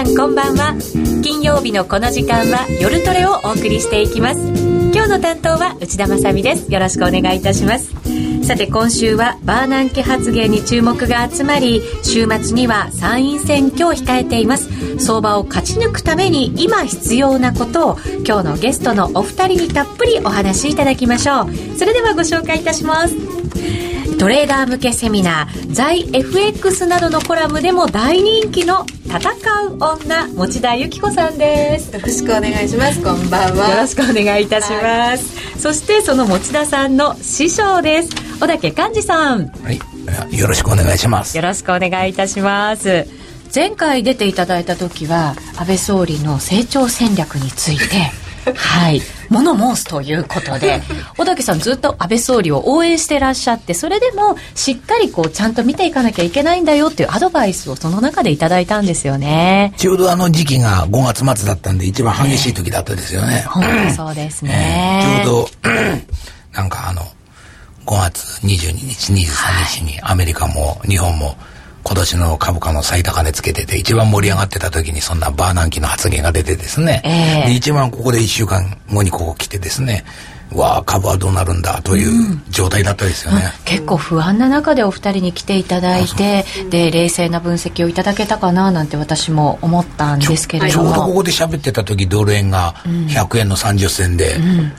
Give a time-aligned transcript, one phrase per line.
[0.00, 0.74] さんこんばんは。
[1.22, 4.40] 金曜日のこの時間は夜トレをお送りしていきます。
[4.94, 6.72] 今日の担当は内田まさです。
[6.72, 7.92] よろしくお願いいたします。
[8.46, 14.70] さて今週はバーナンキ発言に注目が集まり週末には参院選挙を控えています。
[14.98, 21.76] 相場を勝ち抜くために今必要なことを今日のゲストのお二人にたっぷりお話しいただきましょう。
[21.76, 23.14] それではご紹介いたします。
[24.20, 29.18] トレーダー向けセミナー在 FX などのコラムでも大人気の戦
[29.66, 31.94] う女持田由紀子さんです。
[31.94, 33.02] よろしくお願いします。
[33.02, 33.70] こんばんは。
[33.70, 38.10] よろしくお願いいたします、はい、そしてその持田さんの師匠です。
[38.38, 39.46] 小竹寛治さん。
[39.46, 40.38] はい。
[40.38, 41.34] よろしくお願いします。
[41.38, 43.06] よろしくお願いいたします。
[43.54, 48.12] 前回出ていただいた時は安倍総理の成長戦略について
[48.54, 49.00] はい。
[49.30, 50.82] 物申すということで
[51.16, 59.72] 小竹さんずっと安倍総理を応援してらっしゃってそれでもしっかりこうちゃんと見ていかなきゃいけないんだよっていうアドバイスをその中でいただいたんですよね。
[59.76, 65.48] ちょうどあの時期が5月末だったんで一番激しい時だったですよね、えー、本当そうですね、えー、ちょうど
[66.52, 67.02] なんかあの
[67.86, 71.36] 5月22日23日にアメリカも日本も
[71.82, 80.04] 今年の株価の最高値つけてて一番盛り上がってた時にそんなバーナンキの発言が出てですね、えー、で一番ここで1週間後にここ来てですね。
[80.52, 90.84] わあ株はどうなるんだという状態だったですよね、うん、結構不安な中でお二人に来ていただいてで冷静な分析をいただけたかななんて私も思ったんですけれども。
[90.84, 94.72] ちょうどここで喋ってた時ドル円が100円の30銭で、うんうん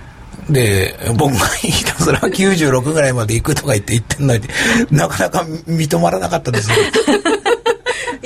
[0.52, 4.44] で、僕がひたすら96ぐらいまで行くとか言って言ってんのに、
[4.92, 6.76] なかなか認まらなかったですね。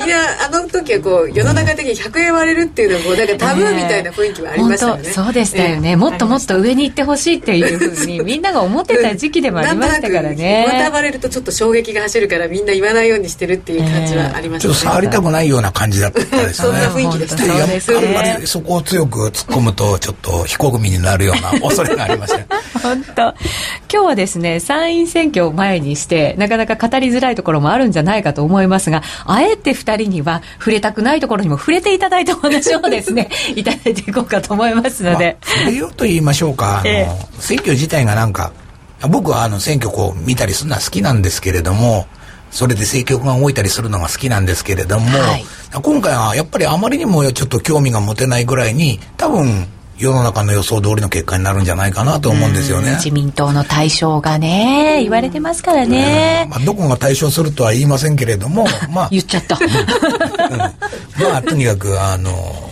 [0.06, 10.66] いやあの時はこう世の中的に100円割れるっていうのもなんかタブーみたいな雰囲気はありましたよね、えー、そうでしたよね、えー、もっともっと上に行ってほしいっていうふうにみんなが思ってた時期でもありましたからね。
[10.68, 16.52] また割れるとちょっと衝撃が走るからみんな言わないようにしてるっていう感じはありました、ね、ちょっと触りたくないような感じだったですね。
[16.54, 17.52] そんな雰囲気でしたね
[17.98, 22.46] あんまりそこを強く突っ込むとちょっと非国民になるような恐れがありました。
[22.82, 23.22] 本当。
[23.92, 36.82] 今日はですね参院選挙を前にしてなかなか語りづらいところもあるんじゃないかと思いますがあえて2人には触れたくないところにも触れていただいたお話をですね いただいていこうかと思いますので、まあ、触れようと言いましょうか。
[36.86, 38.52] えー、選挙自体がなんか
[39.10, 42.08] 僕はあの選挙こう見たりするのは好きなんですけれども
[42.52, 45.46] それで政局が動いたりするのが好きなんですけれども、はい、
[45.82, 49.68] 今回はやっぱりあまりにもちょっと興味が持てないぐらいに多分
[49.98, 52.96] 世の中の予想通りの結果になるんじゃないかなと思うんですよね。
[52.96, 56.48] 自民党の対象がね、言われてますからね。
[56.50, 59.10] まあ、どこが対象するとは言いませんけれども、 まあ。
[59.10, 59.58] 言っちゃった。
[59.58, 62.72] うん、まあ、とにかく、あの、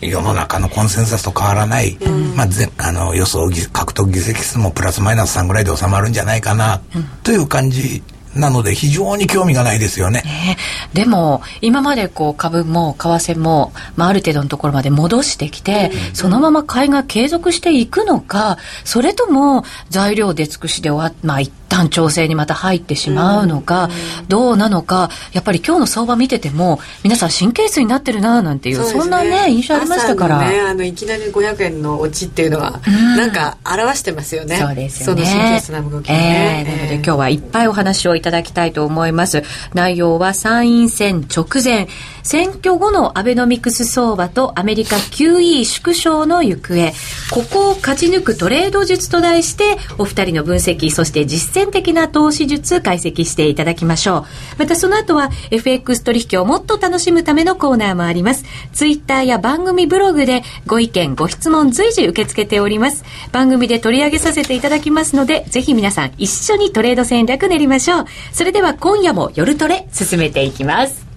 [0.00, 2.48] 世の中のコンセンサスと変わらない、うん、まあ、
[2.78, 6.82] あの予想獲得議席数もプラスマイナス3ぐらいで収まるんじゃないかな、
[7.22, 8.02] という感じ
[8.34, 10.22] なので非常に興味がないですよね。
[10.24, 10.56] ね
[10.94, 23.88] でも今までこう株も為替も、まあ、ある程度のところまで戻してきて、うん、そのまま買いが継続していくのかそれとも材料出尽くしで終わまあ一旦調整にまた入ってしまうのか、
[24.20, 34.56] うん、どうなのかやっぱり今日の相場見てても皆さん神経質になってるななんていうそ、ね,、んなね印象ありましたから、ね、あのいきなり500円の落ちっていうのは、うん、なんか表してますよね。
[34.56, 35.24] そうですよね。
[35.24, 39.42] その神経質な動きね、えー、なので今日はいっぱいお話をいただきたいと思います。
[39.72, 41.88] 内容は参院選直前。
[42.22, 46.92] 選挙後のアベノミクス相場とアメリカ QE 縮小の行方。
[47.30, 54.24] ここを勝ち抜くトレード術と題してお二人の分析そして実践的な投資術解析していただきましょう。
[54.58, 58.44] またその後は FX 取引をもっと楽しむためのコーナーもあります。
[58.72, 63.04] ツイッターや番組ブログでご意見ご質問随時受け付けております。
[63.32, 68.04] 番組で取り上げさせていただきますのでぜひ皆さん一緒にトレード戦略練りましょう。
[68.32, 71.12] それでは今夜も夜トレ進めていきます。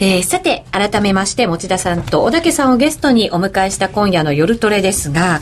[0.00, 5.40] えー、さて、改めまして、持田さんと小竹さんをゲストにお迎えした今夜の夜トレですが、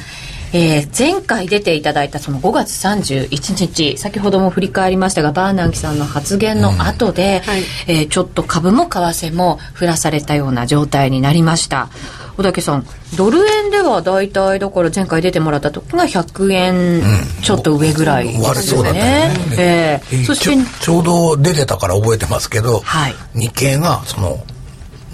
[0.53, 11.89] えー、前回出ていただいたその5月31日先ほども振り返りましたがバーナンキさんの発言の後で、うんはい、えー、ちょっと株も為替も降らされたような状態になりました。
[12.37, 17.03] 小竹さんドル円では大体だから前回出てもらった時が100円
[17.43, 19.57] ちょっと上ぐらいですよね,、うん、ね。
[19.59, 24.45] えー、そしてちょうど出てたから覚えてますけど、はい、日経がその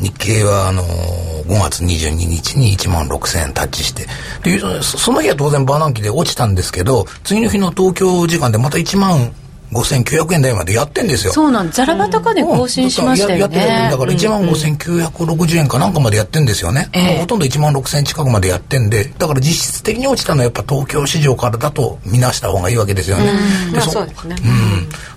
[0.03, 4.07] 日経はあの5月22日に1万6000円タッチして
[4.43, 9.33] でその日は当然バーナンキで落ちたんですけど次の日の東京時間でまた1万
[9.73, 11.33] 5900円台までやってんですよ。
[11.33, 13.57] そうなんザラバ高で更新しましたよね。
[13.57, 16.91] ややってだから1万5960円かなんかまでやってんですよね。
[16.95, 23.33] うんうん、ほとんど1万6000円近くまでやってんで、だから実質的に落ちたのはやっぱ東京市場からだと見なした方がいいわけですよね。
[23.73, 24.37] で、そうですね。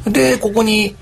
[0.06, 0.14] うん。
[0.14, 0.96] で、ここに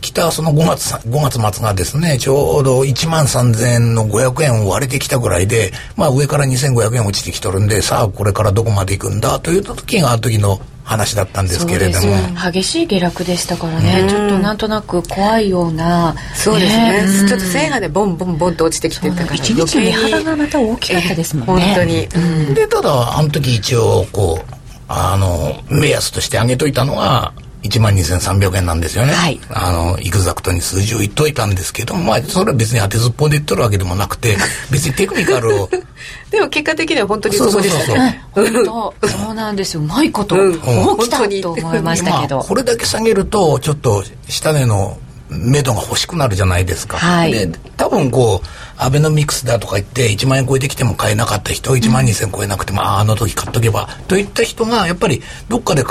[0.00, 10.60] 来たその5月、5月末がですね、ちょうど1万3000円の500円を割れてきたぐらいで、まあ上から2500円落ちてきとるんで、さあこれからどこまで行くんだという時があの時の
[10.90, 12.16] 話だったんですけれども。
[12.50, 16.16] 激しい下落でしたからね、ちょっとなんとなく怖いような。
[16.34, 21.62] そうですね、ね、ちょっと線がねボンボンボンと落ちてきてたから一日値幅がまた大きかったですもんね。
[21.62, 22.18] 本当に、う
[22.50, 24.54] ん、でただあの時一応こう
[24.88, 27.32] あの目安として挙げといたのは
[27.62, 29.12] 1万2300円なんですよね。
[29.12, 29.40] はい。
[29.50, 34.36] あの、エグザクトに数字を言っといたんですけどまあ、それは別に当てずっぽうで言っとるわけでもなくて、
[34.70, 35.70] 別にテクニカルを。
[36.30, 38.24] でも結果的には本当にそうでしたね。
[38.34, 39.80] そうそうなんですよ。
[39.80, 40.52] うまいこと、うん、
[40.98, 42.36] 起きたと思いましたけど。
[42.36, 44.98] まあ、これだけ下げると、ちょっと下値の
[45.30, 46.98] 目処が欲しくなるじゃないですか。
[46.98, 47.32] はい。
[47.32, 48.46] で、多分こう、
[48.76, 55.84] アベノミクスだとか言って1万円超えてきても買えなかった人、1万2000円超えなくても、うん、ああの時買っとけば、といった人が、やっぱりどっかで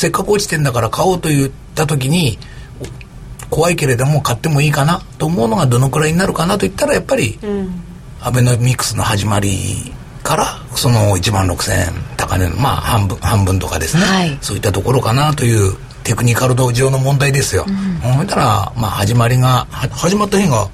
[0.00, 2.38] せっかく落ちてんだから買おうと言った時に
[3.50, 7.82] 怖いけれども買ってもいいかなと思うのがどのくらいになるかなといったらやっぱり、うん、
[8.18, 9.92] アベノミクスの始まり
[10.22, 17.66] からその1万6,000円高値のまあ半分半分とかですね、はい、そういったところかなというテクニカル上の問題ですよ。
[17.68, 17.74] うん、
[18.14, 20.70] ほいたら、まあ、始まりが始まった日が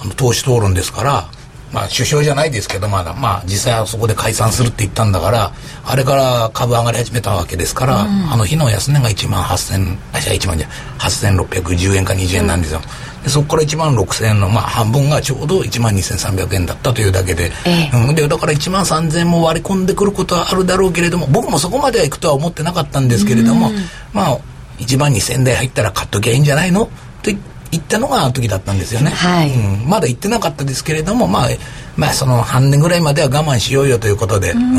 [0.00, 1.28] あの党首討論ですから
[1.72, 3.12] まあ首相じゃないですけどまだ。
[3.14, 5.52] まあ実際はそこで解散するって言ったんだから
[5.84, 10.68] あれから株上がり始めたわけですから、うん、あの日の安値が1万8000あじゃあ1万じゃ
[10.98, 12.80] 8610円か20円なんですよ、
[13.18, 23.76] うん、でそこから1万6000円のまあ半分がちょうど1万2300円だったというだけで、ええ、うん、でだから1万3000円も割り込んでくることはあるだろうけれども僕もそこまではいくとは思ってなかったんですけれども、うん、
[24.12, 24.38] まあ
[24.78, 26.84] 1万2000円台入ったら買っときゃいいんじゃないの？
[26.84, 26.88] っ
[27.22, 27.36] て
[27.70, 31.48] 行ったのがあの時だったんですよね、はい、うん、まだ行ってなかったですけれどもまあ
[31.96, 34.74] まあその半年ぐらいまでは我慢しようよということで、うん、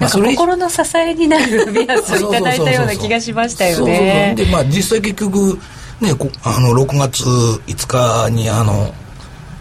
[0.00, 4.34] まあ、心の支えになる目安をいただいたような気がしましたよね。
[4.36, 5.58] でまあ実際結局
[6.00, 6.10] ね
[6.42, 8.92] あの6月5日にあの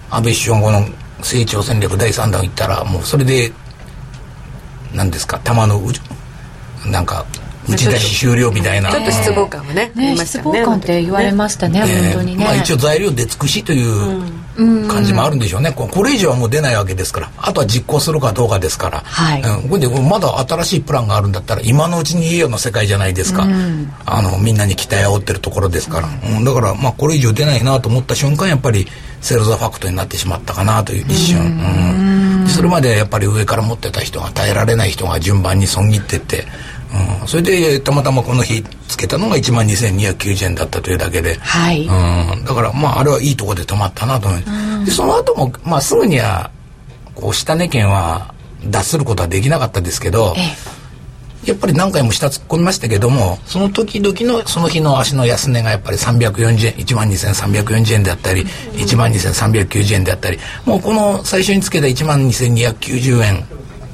[0.10, 0.86] 安倍首相後の
[1.22, 3.52] 成長戦略第3弾行ったらもうそれで
[4.94, 5.80] 何ですか玉の
[6.88, 7.26] なんか
[7.70, 8.92] 打ち出し終了みたいな。
[8.92, 17.32] ちょっと失望感はねね失望感って言われましたね、本当にね、まあ、一応材料出尽くしという感じもあるんでしょうね、これ以上はもう出ないわけですから。
[17.38, 23.48] あとは実行するかどうかですから、はい、うん、これでまだ新しいプランがあるんだったら今のうちにいいような世界じゃないですか、
[24.06, 26.44] あのみんなに期待を煽ってるところですから、うん。
[26.44, 28.88] だからまあこれ以上出ないなと思った瞬間やっぱり
[29.22, 31.40] セルザファクトになってしまったかなという一瞬、
[32.42, 36.46] うん、それまでやっぱり上から持ってた人が耐えられない人が順番に損切ってって
[37.22, 46.52] うん、それでたまたまこの日つけたのが1万2290円だったというだけで、はい、うん、だからまああれはいいとこで止まったなと思います、でその後もまあすぐには
[47.16, 48.34] こう下値圏は
[48.66, 50.36] 脱することはできなかったですけど、
[51.46, 63.44] やっぱり何回も下突っ込みましたけどもその時々のその日の足の安値がやっぱり340円1万2340円であったり1万2390円であったりもうこの最初につけた1万2290円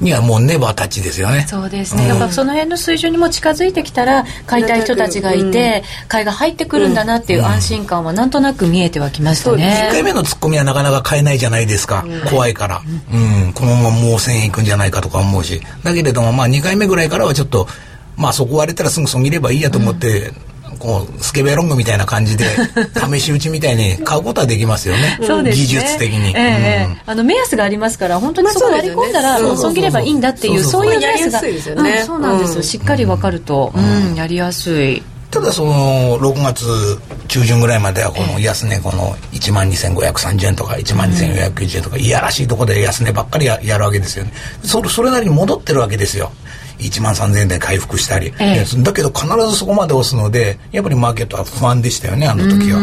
[0.00, 1.46] にはもうネバータッチですよね。
[1.48, 13.52] そうですね、うん、やっぱその辺の水準にも近づいてきたら買いたい人たちがいて、うん、買いが入ってくるんだなっていう安心感はなんとなく見えてはきましたね、1回目のツッコミはなかなか買えないじゃないですか、怖いから、うん。
[13.52, 15.60] このままもう1000円いくんじゃないかとか思うし。
[15.82, 17.66] だけれどもまあ2回目ぐらいからはちょっと
[18.16, 20.32] まあそこ割れたらすぐそぎればいいやと思って、
[20.78, 22.44] こうスケベロングみたいな感じで
[23.12, 25.18] 試し打ちみたいに買うことはできますよね。
[25.26, 25.62] そうですね。
[25.62, 31.50] 技術的に、えー、うん、あの目安がありますから本当にそこ割り込んだら損切ればいいんだっていうそういう目安が、ね。
[32.00, 34.14] うん、そうなんですよ、しっかり分かると、うん。
[34.14, 35.02] やりやすい。
[35.30, 36.64] ただその6月
[37.28, 44.32] 中旬ぐらいまではこの安値この1万2530円とか1万2490円とかいやらしいところで安値ばっかりやるわけですよね。
[44.64, 46.32] それそれなりに戻ってるわけですよ
[46.78, 52.82] 1万3000円で回復したり、ええ、だけど必ずそこまで押すのでやっぱりマーケットは不安でしたよねあの時は、う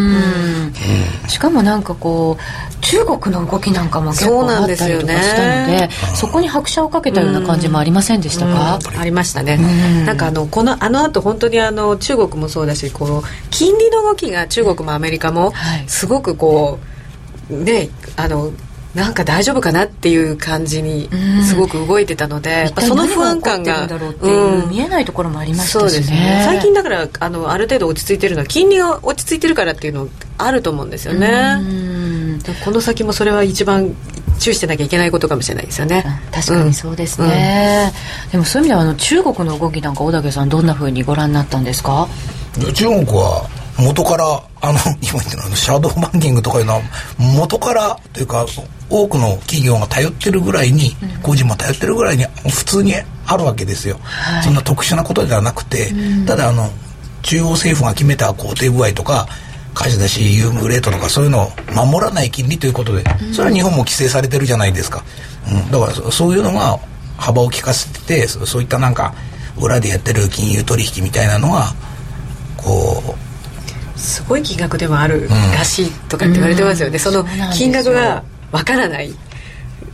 [1.26, 9.58] ん、しかもなんかこう中国の動きなんかも結構あったりとかしたのでそこに拍車をかけたような感じもありませんでしたか、ありましたね、
[10.06, 15.54] なんかあのこのあの後本当にあの中国もそうだしこの金利の動きが中国もアメリカも
[15.88, 16.80] すごくこ
[17.50, 18.52] う、ねあの
[18.96, 21.10] なんか大丈夫かなっていう感じに
[21.44, 23.88] すごく動いてたので、うん、その不安感が
[24.70, 26.44] 見えないところもありましたしね,、ね。
[26.46, 31.58] 最近だからあのある程度落ち着いてるのは金利が落ち着いてるからっていうのあると思うんですよね、
[32.64, 33.94] この先もそれは一番
[34.40, 36.04] 注意してなきゃいけないことかもしれないですよね。
[36.32, 37.92] 確かにそうですね、
[38.26, 42.08] うん、でもそういう意味ではあの中国の動きなんか小竹さんどんなふうにご覧になったんですか？
[42.74, 44.26] 中国は元から
[44.62, 46.82] あの 今言ってるのシャドーバンキングとかいうのは
[47.18, 48.46] 元からというか
[48.90, 52.94] 多くの企業が頼ってるぐらいに、個人も頼ってるぐらいに普通に
[53.26, 55.92] あるわけですよ、はい、そんな特殊なことではなくて、
[56.28, 56.70] ただあの
[57.24, 59.28] 中央政府が決めた工程具合とか
[59.74, 63.04] 貸し出し優遇レートとかそういうのを守らない金利ということで、
[63.34, 65.04] それは日本も規制されてるじゃないですか、
[65.52, 66.80] うん、だからそういうのが
[67.18, 69.14] 幅を利かせててそういったなんか
[69.60, 71.74] 裏でやってる金融取引みたいなのが
[72.58, 73.25] こう
[73.96, 79.14] すごい金額でもあるらしいとかって言われてますよね、うん、その金額がわからない。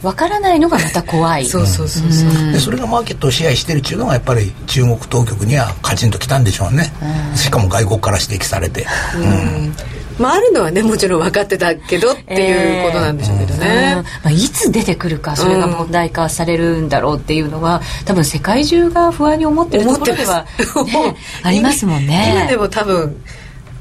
[0.01, 1.45] わからないのがまた怖い。
[1.45, 6.91] そうそうそうそう、でそれがマーケットを支配してるっていうのがやっぱり中国当局にはカチンときたんでしょうね、
[7.35, 8.87] しかも外国から指摘されて。
[9.15, 9.73] うん。
[10.19, 20.45] まあ、あるのはねもちろん分かってたけどっていうことなんでしょうけどね、えーまあ、いつ出てくるかそれが問題化されるんだろうっていうのは多分世界中が不安に思ってるところでは、
[20.85, 22.33] ね、 ありますもんね。
[22.37, 23.17] 今でも多分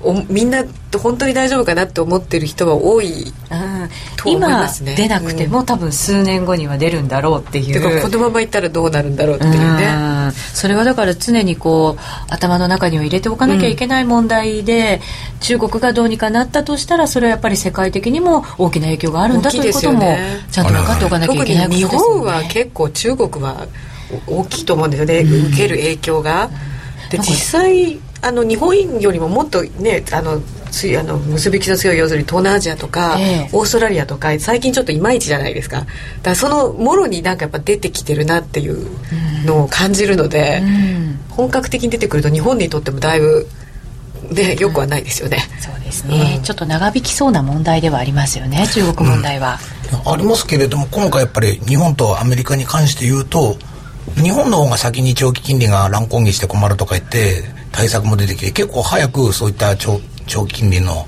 [0.03, 0.65] おみんな
[0.99, 3.33] 本当に大丈夫かなって思ってる人は多い
[4.17, 4.93] と思いますね。
[4.93, 8.03] 今出なくても、うん、多分数年後には出るんだろうっていう。
[8.03, 10.33] このままいったらどうなるんだろうっていうね。
[10.55, 15.01] それはだから常にこう頭の中には入れておかなきゃいけない問題で、
[15.35, 20.17] うん、中国がどうにかなったとしたらそれはやっぱり世界的にも大きな影響があるんだということも
[20.51, 21.97] ちゃんと分かっておかなきゃいけないことですよね。
[21.97, 23.67] 日本は結構中国は
[24.27, 26.49] 大きいと思うんですよね、うん、受ける影響が。
[27.11, 35.81] で実際あの日本よりももっとねあのついあの結びつきの強い要するに東南アジアとか、えー、オーストラリアとか最近ちょっといまいちじゃないですか。
[35.81, 35.91] だか
[36.25, 38.87] らそのもろになんかやっぱ出てきてるなっていう
[39.45, 43.49] のを感じるので、うん、本格的に出てくると日本にとってもだいぶ
[44.31, 49.59] ね、よくはないですよね、うん、そうですね、うん、ちょっと長引きそうな問題ではありますよね中国問題は、
[50.07, 53.57] ありますけれども今回やっぱり日本とアメリカに関して言うと
[54.17, 61.07] 日本の方が先に長期金利が乱高下して困るとか言って対策も出てきて結構早くそういった長長期金利の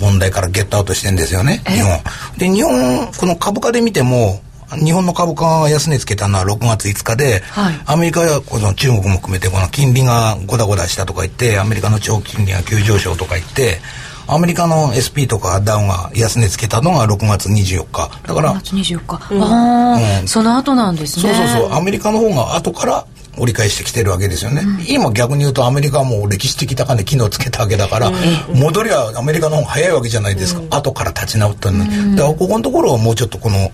[0.00, 2.00] 問題からゲットアウトしてんですよね日本。
[2.38, 4.40] で日本この株価で見ても
[4.76, 13.80] 日本の株価が安値つけたのは6月5日で、はい、アメリカやこの中国も含めてこの金利がゴダゴダしたとか言ってアメリカの長期金利が急上昇とか言って
[14.26, 18.10] アメリカの SP とかダウンが安値つけたのが6月24日。
[18.26, 21.34] だから6月24日、うん、ああ、うん、その後なんですね。
[21.34, 21.72] そうそうそう。
[21.72, 23.06] アメリカの方が後から
[23.38, 33.70] 折り返してきてるわけですよね、うん、今逆に言うとアメリカはもう歴史的高値機能つけたわけだから、うん、戻りはアメリカの方が早いわけじゃないですか、うん、後から立ち直ったの、うん、だからここのところはもうちょっとこの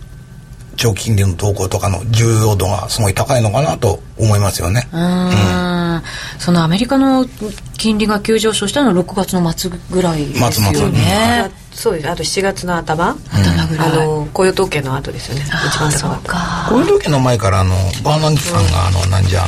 [0.79, 4.89] 長期金利の動向とかの重要度がすごい高いのかなと思いますよね。
[4.93, 6.03] うん、
[6.39, 7.27] そのアメリカの
[7.77, 11.51] 金利が急上昇したのは6月の末ぐらいですよね。
[11.53, 12.09] 末末そうです。
[12.09, 13.89] あと7月の頭、頭ぐらい。
[13.89, 15.45] あの雇用統計の後ですよね。
[15.69, 19.45] 一番高か雇用統計の前からあのバーナンキさんがあのなんじゃ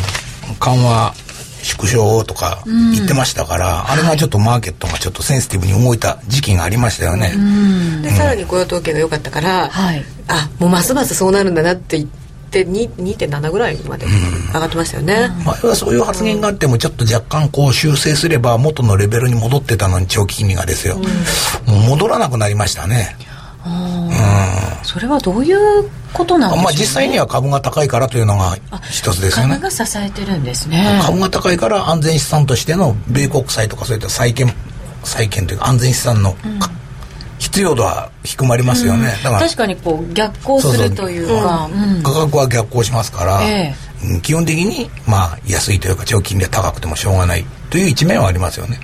[0.58, 1.14] 緩和
[1.62, 23.16] 縮小とか言ってましたから、うん、あれがちょっとマーケットがちょっとセンシティブに動いた時期がありましたよね、うん、でさらに雇用統計が良かったから、はい、あもうますますそうなるんだなって言ってって2.7ぐらいまで上がってましたよね、前はそういう発言があってもちょっと若干こう修正すれば元のレベルに戻ってたのに長期金利がですよ、うん、もう戻らなくなりましたね。
[23.64, 23.68] う
[24.82, 28.56] ん、それはどういうことなんね、まあ、実際には株が高いからというのが
[28.90, 29.54] 一つですよね。
[29.54, 31.00] 株が支えてるんですね。
[31.04, 34.52] 株が高いから安全資産としての米国債とかそういった債券
[35.04, 36.60] 債券というか安全資産の、うん。
[37.40, 41.70] 必要度は低まりますよね、うん、だから確かにこう逆行するというか
[42.04, 48.78] 価格は逆行しますから、えー、基本的にまあ安いというか長期金利は高くてもしょうがないという一面はありますよね。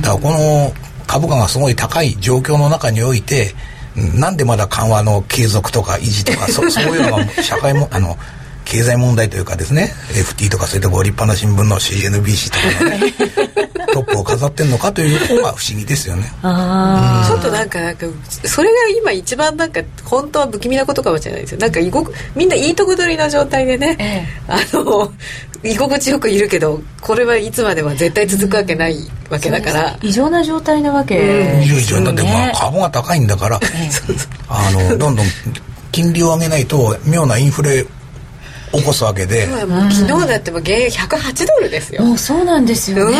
[0.00, 0.72] だからこの
[1.06, 3.54] 株価がすごい高い状況の中において
[3.96, 8.16] なんでまだ緩和の継続とか維持とかそ そういうのが社会もあの
[8.70, 13.12] 経済問題というかですね FT とかそういったご立派な新聞の CNBC とかのね
[13.92, 16.22] トップを飾ってんのかという方が不思議ですよね。
[16.22, 18.06] ちょっとなんかなんか
[18.44, 21.58] それが今一番なんか本当は不気味なことかもしれないですよ。
[21.58, 21.80] なんか
[22.36, 25.12] みんないいとこ取りの状態でね、ええ、あの
[25.64, 28.96] 居心地よくいるけどこれはいつまでは絶対続くわけない
[29.28, 33.60] わけだから、異常な状態なわけですよね、だってまあ株が高いんだから、
[34.48, 35.26] あのどんどん
[35.92, 37.84] 金利を上げないと妙なインフレ
[38.72, 39.46] 起こすわけで。
[39.46, 42.02] 昨日だっても原油108ドルですよ。
[42.02, 43.16] もうそうなんですよね、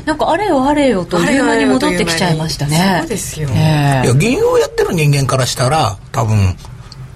[0.00, 1.66] うん、なんかあれよあれよという間に。
[1.66, 2.98] 戻ってきちゃいましたね。
[3.00, 3.56] そうですよ、えー、
[4.04, 6.56] いや原油をやってる人間からしたら多分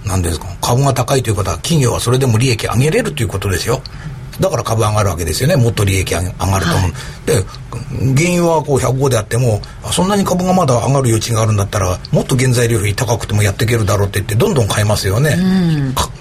[0.04, 3.82] 何ですか株が高いということは企業はそれでも利益上げれるということですよ
[4.40, 5.56] だから株上がるわけですよね。
[5.56, 6.94] もっと利益上がると思う、はい、
[7.26, 7.44] で
[8.00, 9.60] 原油はこう105であっても
[9.92, 15.36] そんなに株がまだ上がる余地があるんだったらもっと原材料費高くてもやっていけるだろうって言ってどんどん買いますよね、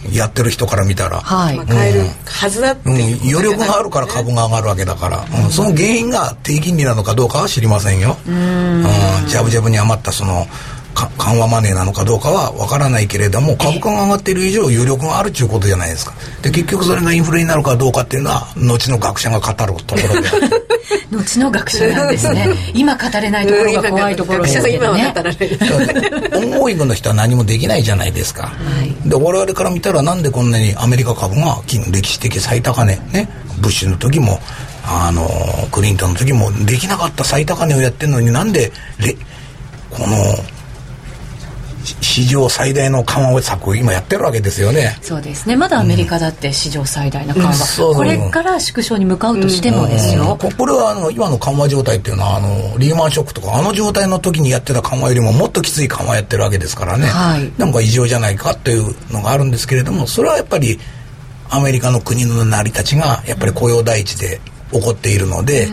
[0.06, 1.56] うん、やってる人から見たら、はい。
[1.56, 2.96] まあ、買えるはずだってう、ん、
[3.30, 8.84] 余力があるから株が上がるわけだから、うん、その原因が低金利なのかどうかは知りませんよ、うん、
[9.28, 10.46] ジャブジャブに余ったその
[11.18, 16.14] 緩和マネーなのかどうかは分からないけれども株価が上がっている以上有力があるということじゃないですか。
[16.42, 20.30] で結局それがインフレになるかどうかっていうのは後の学者が語るところで。
[21.12, 22.48] 後の学者なんですね。
[22.74, 25.14] 今語れないところが怖いところですけどね
[26.34, 28.52] オンゴイングの人は何もできないじゃないですか、は
[28.84, 33.30] い、で我々から見たらなんでこんなにアメリカ株が歴史的最高値ね
[33.60, 34.40] ブッシュの時も
[34.86, 35.28] あの
[35.72, 38.72] クリントンの時もできなかった最高値をやってるのになんで
[39.90, 40.16] この
[41.84, 44.98] 史上最大の緩和策を今やってるわけですよね。
[45.02, 45.56] そうですね。
[45.56, 50.32] まだアメリカだって史上最大の緩和、うん、これから縮小に向かうとしてもですよ、うん。
[50.32, 60.80] うん、これはあの今の緩和状態っていうのはあのリーマンショックとかあの状態の時にやってた緩和よりももっときつい緩和やってるわけですからね、はい、なんか異常じゃないかっていうのがあるんですけれどもそれはやっぱり
[61.50, 64.40] アメリカの国の成り立ちがやっぱり雇用第一で
[64.72, 65.68] 起こっているので、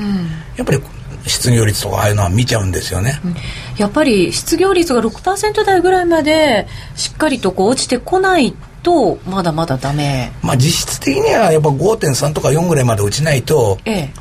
[0.56, 0.80] やっぱり
[1.26, 3.34] 失業率とかああいうのは見ちゃうんですよね、うん、
[3.76, 10.30] やっぱり失業率が6%台ぐらいまでしっかりとこう落ちてこないとまだまだダメ。
[10.42, 14.12] まあ実質的にはやっぱ5.3とか4ぐらいまで落ちないと、ええ、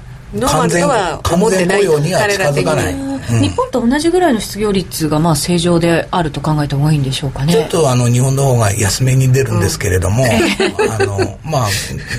[0.41, 7.53] 完全完全雇用には近づかない、うん、日本と同じぐらいの失業率がまあ正常であると考えた方がいいんでしょうかね。
[7.53, 11.67] ちょっとあの日本の方が安めに出るんですけれども、うん、あのまあ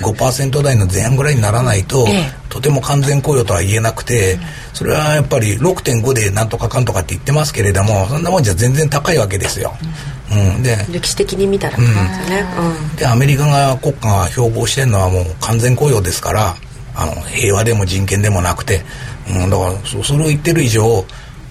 [0.01, 4.37] 5%台の前半ぐらいにならないと、ええ、とても完全雇用とは言えなくて、
[4.77, 9.73] それはやっぱり6.5でなんとかかんとかって言ってますけれどもそんなもんじゃ全然高いわけですよ、
[10.31, 16.55] うん、で歴史的に見たら、うん、でアメリカが国家が標榜してるのはもう完全雇用ですから
[16.97, 18.81] あの平和でも人権でもなくて、
[19.29, 21.05] うん、だからそそれを言ってる以上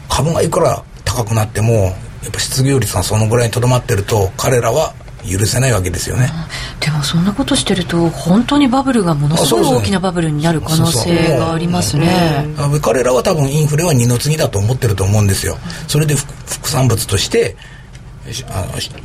[0.09, 1.91] 株がいくら高くなってもや
[2.29, 4.93] っぱ失業率がそのぐらいにとどまってると彼らは
[5.25, 6.31] 許せないわけですよね、
[6.81, 12.47] でもそんなことしてると本当にバブルがものすごい大きなバブルになる可能性がありますね。
[12.81, 15.59] 彼らは多分インフレは二の次だと思ってると思うんですよ。
[15.89, 17.57] それで副産物として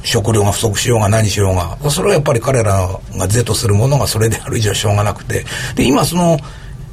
[0.04, 1.78] 食料が不足しようが何しようが。
[1.90, 5.46] それはやっぱり彼らが是とするものがそれである以上しょうがなくて。
[5.76, 6.38] で今その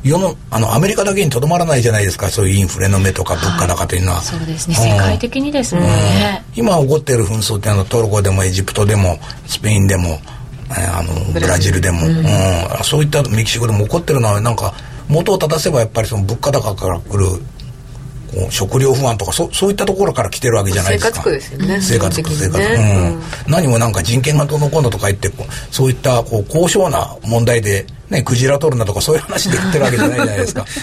[0.04, 2.28] 世のあのアメリカだけにとどまらないじゃないですか。
[2.28, 10.20] そういうインフレの目とか物価高というのは、はい、そうですね、うん、世界的にですね、うん、今起こっている紛争っていうのはトルコでもエジプトでもスペインでも
[10.70, 12.24] あのブラジルでも、うん、うん、
[12.84, 14.74] そういったメキシコでも起こってるのはなんか
[15.08, 17.26] 元を正せばやっぱりその物価高から来る
[18.50, 21.10] 食料不安とかそそういったところから来てるわけじゃないですか。
[21.10, 21.80] 生活苦ですよね。
[21.80, 25.30] 生活苦生活苦、ね、うん、何もなんか人権がどのこうのとか言って
[25.70, 30.64] そういったこう高尚な問題でねクジラ取るなとかそういう話で言ってるわけじゃないじゃないですか。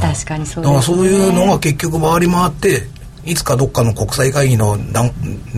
[0.00, 2.86] 確かにそう、ね、だからそういうのが結局回り回って
[3.24, 4.78] いつかどっかの国際会議の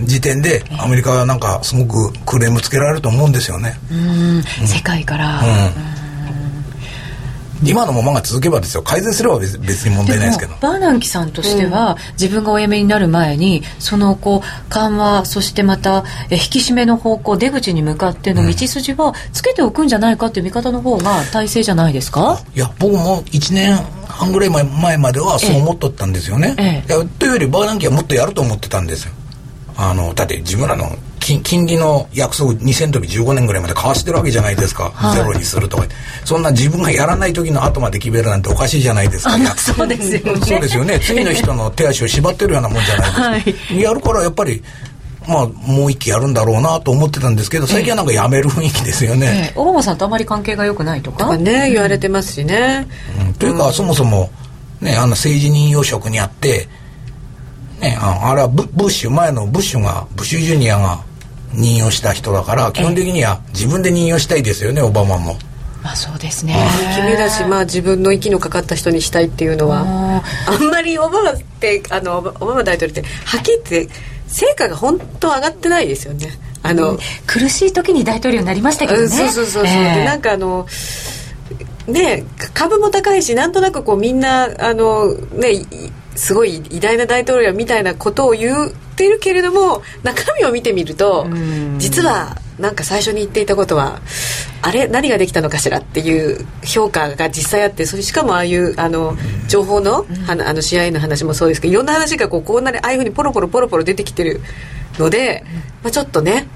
[0.05, 3.79] 時点でアメリカはなんかすごくクレームつけられると思うんですよね。
[3.91, 6.02] うん、世界から、うん
[7.64, 8.83] 今のままが続けばですよ。
[8.83, 10.55] 改善すれば別別に問題ないですけど。
[10.61, 23.77] バーナンキさんとしては、うん、自分がお辞めになる前にそのこう緩和そしてまたえ引き締めの方向出口に向かっての道筋はつけておくんじゃないかっていう見方の方が体制じゃないですか、いや僕も1年
[24.09, 29.12] 半ぐらい前まではそう思っとったんですよね、ええ、というよりバーナンキはもっとやると思ってたんですよ。
[29.77, 35.87] あのだって自分らの金金利の約束2000時15年ぐらいまで交わしてるわけじゃないですか、はい、ゼロにするとか。
[36.25, 39.39] そんな自分がやらない時の後まで決めるなんておかしいじゃないですか。
[39.57, 40.41] そうですよね。
[40.45, 41.01] そうですよね。
[41.01, 44.63] 次の人の手足を縛ってるようなもんじゃないですか、はい、やるからやっぱり
[45.29, 51.19] まあ、もう一期やるんだろうなと思ってたんですけど最近はなんかやめる雰囲気ですよね、ええ、オバマさんとあまり関係が良くないとか？
[51.19, 52.89] とかね言われてますしね、
[53.27, 54.31] うん、というか、うん、そもそも
[54.81, 56.67] ねあの政治任用職にあって
[57.81, 61.05] ねああれはブブッシュ前のブッシュがブッシュジュニアが
[61.55, 65.37] 任用した人だから基本的には自分で任用したいですよねオバマも。
[65.83, 66.55] まあそうですね。
[66.95, 70.23] 決めだし、まあ、自分の息のかかった人にしたいっていうのは。
[70.47, 73.95] あんまりオバマってあのオバマ大統領ってはっきり言って
[74.29, 76.29] 成果が本当上がってないですよね。
[76.62, 80.67] あの、うん、苦しい時に大統領になりましたけどね、そうそうそうそう、えー、でなんかあの
[81.88, 85.67] ね株も高いしなんとなくこうみんなあのね
[86.14, 91.27] すごい偉大な大統領みたいなことを言ってるけれども中身を見てみると
[91.79, 94.01] 実はなんか最初に言っていたことは
[94.61, 99.16] あれ何ができたのかしらっていう評価が実際あってそれしかもああいうあの
[99.48, 104.40] 情報のあの CIA の話もそうですけどいろんな話がこうこんなにああいうふうにポロポロポロポロ出てきてる
[104.98, 105.44] ので、
[105.83, 106.46] まあ、ちょっとね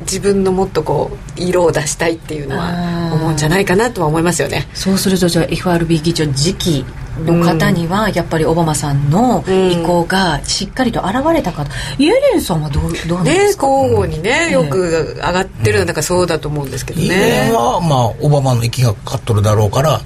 [0.00, 4.66] 自分のもっとこう色を出したいっていうのは思うんじゃないかなとは思いますよね。
[4.74, 6.84] そうするとじゃあ FRB 議長次期
[7.22, 20.00] の方にはやっぱりオバマさんの意向がしっかりと現れたかと、うん、イエレンさんはどうどうなんですか、ね、交互にね、よく上がってるのだからそうだと思うんですけどね、イエレンはまあオバマの息がかかっとるだろうから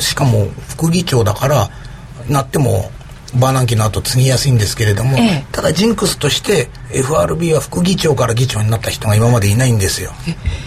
[0.00, 1.68] しかも副議長だから
[2.28, 2.90] なっても
[3.36, 10.12] バーナンキの後継ぎやすいんですけれども、ええ、ただジンクスとして FRB は副議長から議長になった人が今までいないんですよ。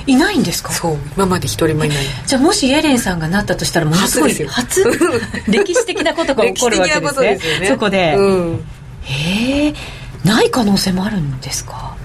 [0.08, 0.72] いないんですか？
[0.72, 1.98] そう今まで一人もいない。
[2.26, 4.84] じゃあもしエレンさんがなったとしたらものすごい初
[5.48, 7.36] 歴史的なことが起こるわけですね。
[7.36, 7.68] ですよね。
[7.68, 8.64] そこで、うん、
[9.04, 9.74] へえ。
[10.24, 11.96] ない可能性もあるんですか？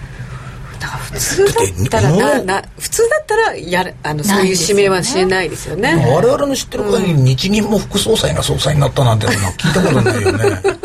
[1.14, 5.94] 普通だったらなな普通だったらやるあのそういう指名はしないですよね。
[6.08, 10.84] 我々の知ってる限り、日銀も副総裁が総裁になったなんてのは聞いたことないよね。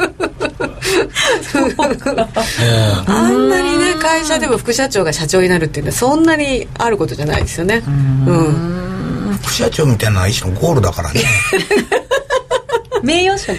[3.07, 7.83] あんなにね会社でも副社長が社長になるっていうのはそんなにあることじゃないですよね。
[7.85, 9.39] うん。
[9.41, 11.21] 副社長みたいな一種のゴールだからね。
[13.03, 13.55] 名誉職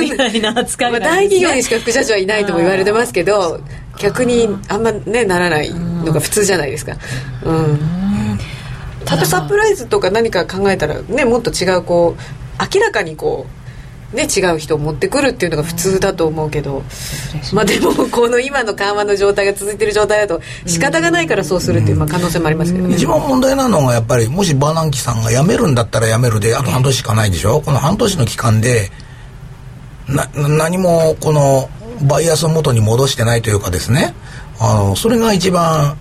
[0.00, 3.60] みたいな扱い、まあ、大企業にしか副社長はいないとも言われてますけど
[3.98, 5.70] 逆にあんまねならない
[6.04, 6.96] のが普通じゃないですか。
[7.44, 7.80] うん。
[9.06, 12.22] あとサプライズとか何か考えたらねもっと違うこう
[12.74, 13.60] 明らかにこう
[14.16, 16.82] ね、違う人を持ってくるっていうのが普通だと思うけど、
[17.52, 22.96] まあでもこの今の緩和の状態が続いてる状態だと仕方がないからそうするっていうまあ可能性もありますけどね。
[22.96, 27.60] 一番問題なのがやっぱりもしバーナンキさんが辞めるんだったら辞めるであと半年しかないでしょ？
[27.60, 28.90] この半年の期間で
[30.08, 31.68] な何もこの
[32.08, 34.12] バイアスを元に戻してないというかですね
[34.60, 35.96] あのそれが一番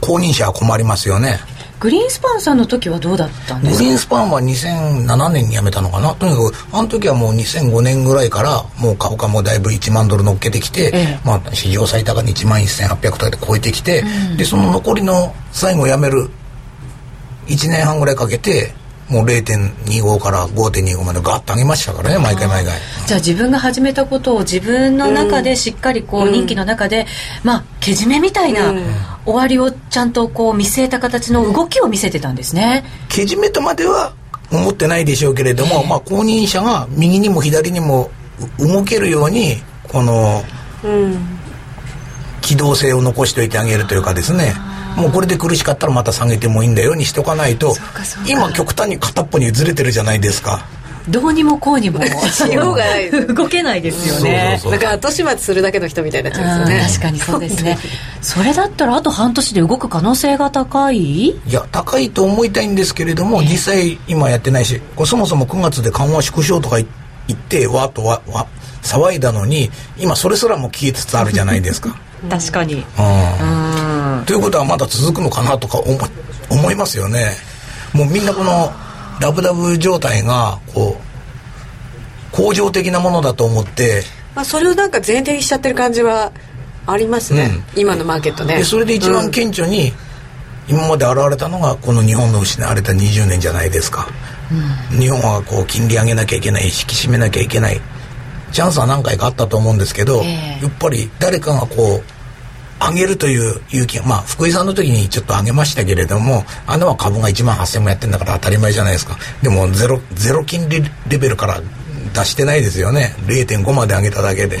[0.00, 1.38] 後任者は困りますよね。
[1.80, 3.78] グリーンスパンさんの時はどうだったんですか？
[3.78, 6.12] グリーンスパンは2007年に辞めたのかな。
[6.14, 16.30] とにかくあの時はもう2005年ぐらいからもう株価もだいぶ1万ドル乗っけてきて、ええ、まあ、史上最高値1万1800とかで超えてきて、うん、でその残りの最後辞める
[17.46, 18.72] 1年半ぐらいかけて
[19.08, 22.78] もう0.25から5.25までガッと上げましたからね毎回毎回。
[23.06, 27.06] じゃあ自分が始めたことを自分の中でしっかりこう、任期の中で
[27.42, 28.74] まあけじめみたいな
[29.24, 32.84] 終わりをちゃんとこう見据えた形の動きを見せてたんですね。
[33.08, 34.12] けじめとまでは
[34.52, 38.10] 思ってないでしょうけれども、まあ後任者が右にも左にも
[38.58, 40.44] 動けるようにこの、
[42.42, 44.54] 機動性を残しておいてあげるというかですね、
[44.98, 47.74] もうこれで苦しかったらまた下げてもいいんだようにしとかないと
[48.26, 50.66] 今極端に片っぽにずれてるじゃないですか。
[51.08, 52.04] どうにもこうにも。
[52.04, 54.60] しようがない動けないですよね。
[54.62, 56.66] だから後始末するだけの人みたいになっちゃうん。
[56.66, 57.78] ですよね確かにそうですね。
[58.20, 61.30] それだったらあと半年で動く可能性が高い？
[61.30, 66.86] いや高いと思いたいんですけれども、実際今やってないしそもそも9月で緩和縮小とか言
[67.32, 68.46] ってわっとわわ
[68.82, 71.96] 騒いだのに今それすらも消えつつあるじゃないですか。
[72.28, 72.74] 確かに。
[72.74, 72.82] うん
[74.28, 75.98] ということはまだ続くのかなとか思
[76.50, 77.30] 思いますよね。
[77.94, 78.70] もうみんなこの
[79.22, 81.00] ラブダブ状態がこ
[82.32, 84.02] う恒常的なものだと思って、
[84.34, 86.30] まあ、それをなんか前提にしちゃってる感じは
[86.86, 88.58] ありますね、うん、今のマーケットね。
[88.58, 89.94] でそれで一番顕著に、
[90.68, 94.08] 今まで現れたのがこの日本の失われた20年じゃないですか、
[94.92, 97.80] うん、日本はこう金利上げなきゃいけない引き締めなきゃいけない。
[98.52, 102.17] チャンスは何回かあったと思うんですけど、えー、やっぱり誰かがこう
[102.80, 109.16] 上げるという勇気まあ福井さんの時にちょっと上げましたけれどもあのは株が1万8000もやってんだから当たり前じゃないですか。
[109.42, 111.60] でもゼロゼロ金利レベルから
[112.14, 113.14] 出してないですよね。
[113.26, 114.58] 0.5まで上げただけで。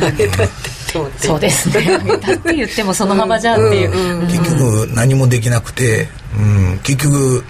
[0.00, 0.76] 上げたって
[1.18, 1.98] そうですね。
[2.04, 7.44] 上げたって言ってもその幅じゃっていう、結局何もできなくて、うん、結局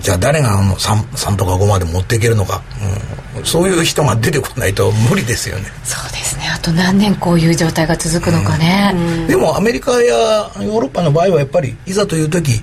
[0.00, 5.64] じゃあ誰があの 3, 3とか5まで持っていけるのか、うん、そういう人が出てこないと無理ですよね。
[5.84, 6.50] そうですね。
[6.54, 12.62] あと何年こういう状態が続くのかね、うん、でもアメリカやヨーロッパの場合はやっぱりいざという時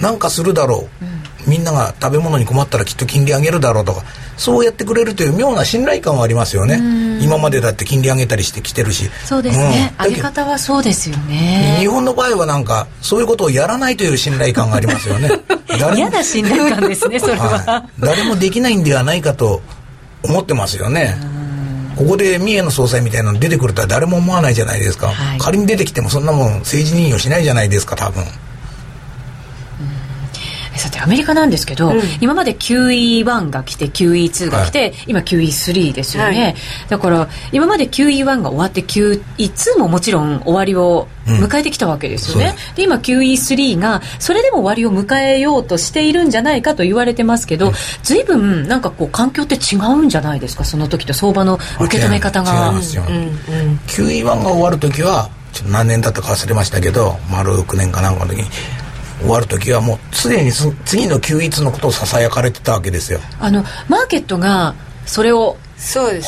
[0.00, 4.02] 何かするだろう、うん、みんなが食べ物に困ったらきっと金利上げるだろうとか
[4.36, 6.78] そうやってくれるという妙な信頼感はありますよね。
[7.20, 9.10] 今までだって金利上げたりしてきてるし。
[9.24, 11.76] そうですね、うん、上げ方はそうですよね。
[11.80, 15.28] 日本の場合はなんかそういうことをやらないという信頼感がありますよね。
[15.96, 19.60] 嫌な信頼感ですねそれは、はい、誰もできないんではないかと
[20.22, 21.16] 思ってますよね。
[21.96, 28.22] ここで三重の総裁みたいなの出てくるとは誰も思わないじゃないですか、はい、仮に出てきてもそんなもん政治任用しないじゃないですか多分
[30.78, 36.54] さてアメリカなんですけど、うん、今まで QE1 が来て QE2 が来て、はい、今 QE3 ですよね、はい、
[36.88, 52.68] だから今まで QE1 が終わって QE2 ももちろん終わりを迎えてきたわけですよね、うん、で今 QE3 がそれでも終わりを迎えようとしているんじゃないかと言われてますけど、うん、随分なんかこう環境って違うんじゃないですかその時と相場の受け止め方が。
[52.68, 53.30] 違いますよ、うんうん、
[53.86, 55.30] QE1 が終わる時は
[55.66, 58.48] 何年だったか忘れましたけど丸9年かなんかの時に
[59.20, 63.20] 終わる時はもう常に次の QE2 のことをささやかれてたわけですよ。
[63.40, 64.74] あのマーケットが
[65.06, 65.56] それを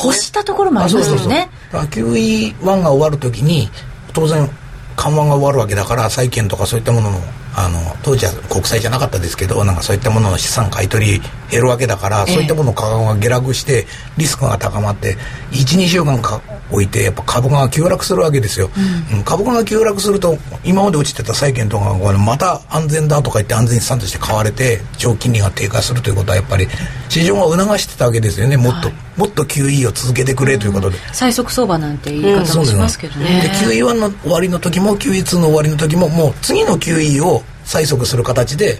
[0.03, 3.69] 欲したところもありますよねね QE1 が終わる時に
[4.13, 4.49] 当然
[4.95, 7.17] 緩和が終わるわけだから債券とかそういったものの
[7.53, 11.21] あの当時は国債じゃなかったですけどなんかそういったものの資産買い取り
[11.51, 13.85] 減るわけだから、そういったものの価格が下落して
[14.17, 15.17] リスクが高まって
[15.51, 18.69] 12週間か置いてやっぱ株価が急落するわけですよ、
[19.13, 26.67] うん、株価が急落すると今まで落ちてた債券とかがまた安全だとか言って安全資産として買われて長金利が低下するということはやっぱり
[27.09, 28.55] 市場が促してたわけですよね。
[28.55, 38.79] もっと、はい、もっと QE を続けてくれということで、うん、最速相場なんて言い方もしますけどね、うん、で QE1 の終わりの時も QE2 の終わりの時ももう次の QE を催促する形で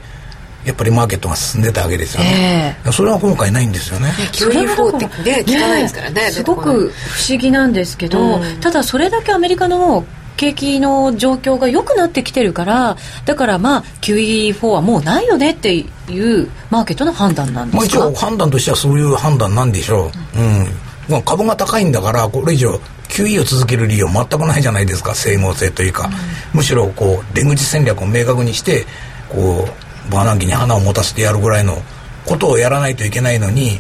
[0.66, 4.10] やっぱりマーケットが進んでたわけですよね、えー、それは今回ないんですよね。
[4.32, 10.06] QE4 ってね聞かないですからねすごく不思議なんですけど、うん、ただそれだけアメリカの
[10.38, 20.68] 景気の状況が良くなってきてるからだからまあ QE4 はもうないよねっていうマーケットの判断なんですか、まあ、一応判断としてはそういう判断なんでしょう、うん、うん。
[21.10, 26.14] まあ、株が高いんだからこれ以上 QE を続ける理由は全くないじゃないですか整合性というか、うん、
[26.60, 28.86] むしろこう出口戦略を明確にして
[29.30, 31.78] こうバーナンキに花を持たせてやるぐらいの
[32.26, 33.78] ことをやらないといけないのに、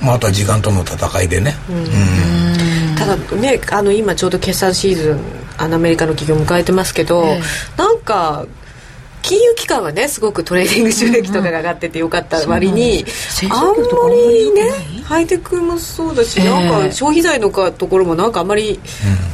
[0.00, 5.20] うん、まあ、あとは時間との戦いでね、うん、ただねあの今ちょうど決算シーズン
[5.58, 8.46] あのアメリカの企業を迎えてますけど、えー、なんか
[9.22, 13.74] 金融機関はねすごくトレーディング収益とかが上がっててよかった割に、うんうん、あんま
[14.10, 14.70] りね
[15.04, 18.78] ハイテクもそうだし、えー、なんか消費財のかところもなんかあんまり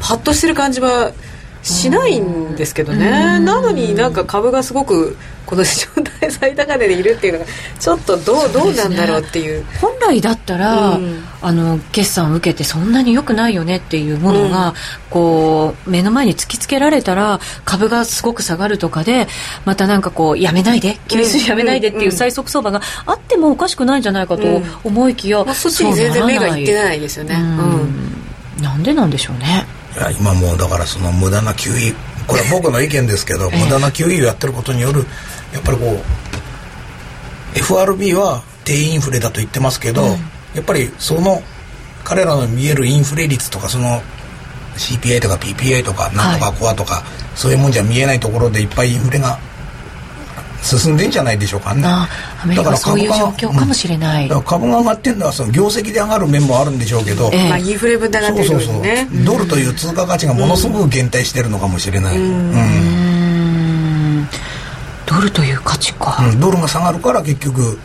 [0.01, 1.13] パッとしてる感じは
[1.63, 7.47] しないんですけどね、なのになんか株がすごくこの市場最高値でいるっていうのが
[7.79, 9.65] ちょっとどう,、どうなんだろうっていう。
[9.81, 14.75] 本来だったら、うん、あの決算を受けてそんなに良くないよねっていうものが、うん、
[15.11, 19.27] こう目の前に突きつけられたら株がすごく下がるとかで
[19.65, 29.67] またなんかこうやめないで給水やめないでっていう最速相場があってもおかしくないんじゃないかと思いきや、まあ、そっちに全然目がいってないですよね、うん、なんでなんでしょうね
[30.19, 31.95] 今もうだからその無駄な給油
[32.27, 35.07] これは僕の意見ですけど、 無駄な給油をやってることによる
[35.53, 36.03] やっぱりこ
[37.55, 40.11] う FRB は低インフレだと言ってますけど、うん、
[40.55, 41.43] やっぱりその
[42.05, 44.03] 彼らの見えるインフレ率とかその
[44.77, 49.39] CPI とか PPI とかなんとかコアとか、はい、そういうもんじゃ見えないところでいっぱいインフレが
[50.63, 52.09] 進んでんじゃないでしょうかねだ
[52.63, 58.85] からそういう状況かもしれない、うん、株が上がってるのはその業績で上がる面もあるんでしょうけど、えー、まあ、インフレ分で上がってる、ね、そうそうそう。
[59.25, 62.53] ドルという通貨価値がものすごく減退してるのかもしれない、うん、
[65.07, 67.79] ドルという価値か、うん、ドルが下がるから結局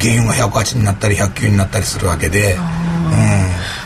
[0.00, 2.60] 原油が108になったり109になったりするわけで、うん、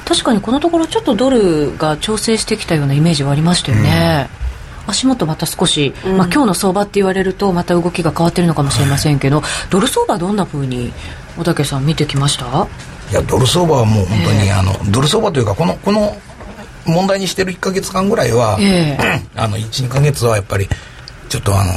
[0.07, 4.29] 確かにこのところちょっとドルが調整してきたようなイメージはありましたよね、
[4.87, 10.93] 足元また少し、うん、まあ、今日の相場って言われるとまた動きが変わってるのかもしれませんけど、はい、ドル相場どんなふうに
[11.37, 12.67] 小竹さん見てきました？
[13.11, 16.17] いやドル相場はもう本当に、えー、あのドル相場というかこのこの
[16.87, 20.69] 問題にしてる1か月間ぐらいは、えー、 あの12か月はやっぱり
[21.29, 21.71] ちょっとあの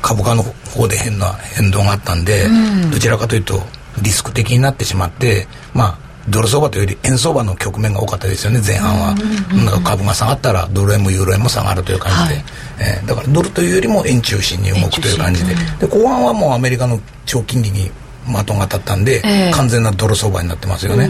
[0.00, 3.60] 株価の方で変な変動があったんで、うん、どちらかというと
[4.02, 9.14] リスク的になってしまってまあドル相場というより円相場の局面が多かったですよね前半は、
[9.74, 12.44] うん、株が下がったらドル円もユーロ円も下がるという感じで、はい、
[13.00, 15.54] えー、だからドルというよりも円中心に動くという感じで。
[15.80, 17.90] で後半はもうアメリカの長金利に
[18.26, 21.08] 的が立ったんで、えー、完全なドル相場になってますよね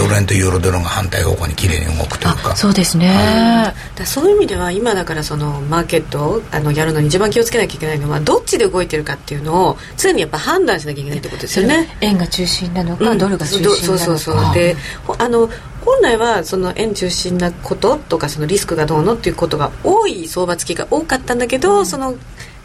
[0.00, 2.56] ドル円とユーロドルが反対方向にきれいに動くというか。
[2.56, 11.96] そうですね、はい、そういう意味では今だからそのマーケットをあのやるのに一番気をつけなきゃいけないのはどっちで動いてるかっていうのを常にやっぱ判断しなきゃいけないってことですよね。
[12.00, 13.82] 円が中心なのか、うん、ドルが中心なのか。
[13.82, 14.76] そうそうそうで
[15.18, 15.50] あの
[15.84, 22.14] 本来はその円中心なこととかそのリスクがどうのっていうことが多い相場付きが多かったんだけど、うん、その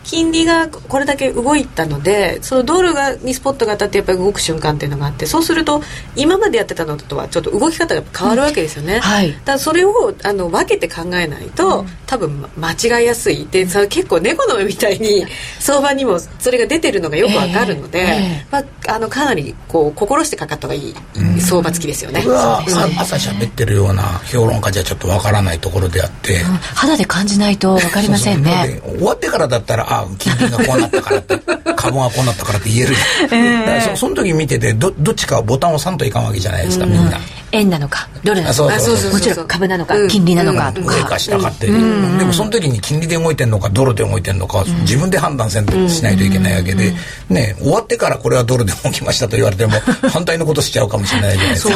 [0.05, 5.81] 金利がこれだけ動いたのでそのドルがにスポットが当たってやっぱり動く瞬間っていうのがあってそうすると
[6.15, 8.99] 今までやってたのとはちょっと動き方が変わるわけですよね、うん。
[9.01, 13.47] はい、だからそれをあの分けて考えないと、うん、多分間違いやすい。
[13.47, 15.25] でそ結構猫の目みたいに
[15.59, 20.95] 相場にもそれが出てるのがよくわかるので、えー、まあ、あのかなりこう心してかかった方がいい
[21.39, 22.63] 相場付きですよね、これは
[22.99, 26.43] 朝喋ってるような評論家じゃちょっとわからないところであって、うん、
[26.75, 28.81] 肌で感じないと分かりませんね。
[28.83, 31.37] 終わってからだったらあ金利がこうなったからって
[31.75, 32.95] 株がこうなったからって言える
[33.31, 37.19] えー、そその時見ててどどっちかボタンを押さんといかんわけじゃないですか、みんな
[37.55, 46.93] 円なのかドルなのかもちろん株なのか、金利なのかとか、上か下かって、でもその時に金利で動いてるのかドルで動いてるのか、自分で判断せんとしないといけないわけで、
[47.29, 49.73] ね終わってからこれはドルで動きましたと言われても
[50.09, 51.73] 反対のことしちゃうかもしれないじゃないですか。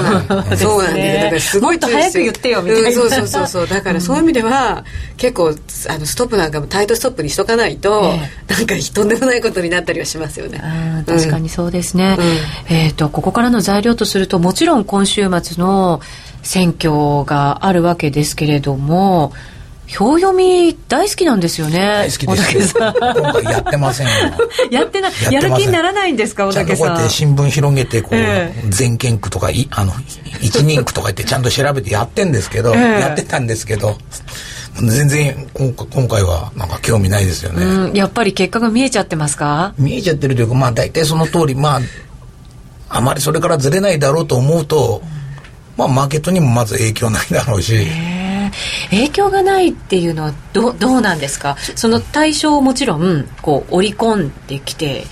[0.57, 0.93] そうなん。
[0.93, 3.67] ですだからすごい早く言ってよみたいな、そうそうそうそう。
[3.67, 4.83] だからそういう意味では
[5.17, 5.55] 結構
[5.87, 8.13] あのストップなんかもタイトストップにしとかないと、
[8.47, 10.61] なんかとんでもないことになったりはしますよね。
[11.05, 12.17] 確かにそうですね、
[12.69, 15.68] えっ、とここからの材料とするともちろん今週末の
[16.41, 19.33] 選挙があるわけですけれども
[19.99, 21.79] 表読み大好きなんですよね。
[21.79, 22.93] 大好きですよ。
[22.99, 24.13] 今回やってませんよ。
[24.69, 26.87] やってない、やる気にならないんですか、小竹さん。
[26.89, 29.93] こうやって新聞広げて、こう、えー、全県区とか、いあの、
[30.41, 33.97] 一人区とか言ってちゃんと調べてやってんですけど、えー、やってたんですけど、
[34.75, 35.73] 全然今
[36.07, 39.73] 回はなんか興味ないですよね、うん、やっぱり結果が見えちゃってますか？
[39.77, 41.81] 見えちゃってるというかまあ大体その通りまあ
[42.89, 45.01] あまりそれからずれないだろうと思うと、
[45.79, 47.87] まあマーケットにもまず影響ないだろうし、
[48.89, 51.55] 影響がないっていうのはどどうなんですか？
[51.75, 55.05] その対象をもちろんこう織り込んできて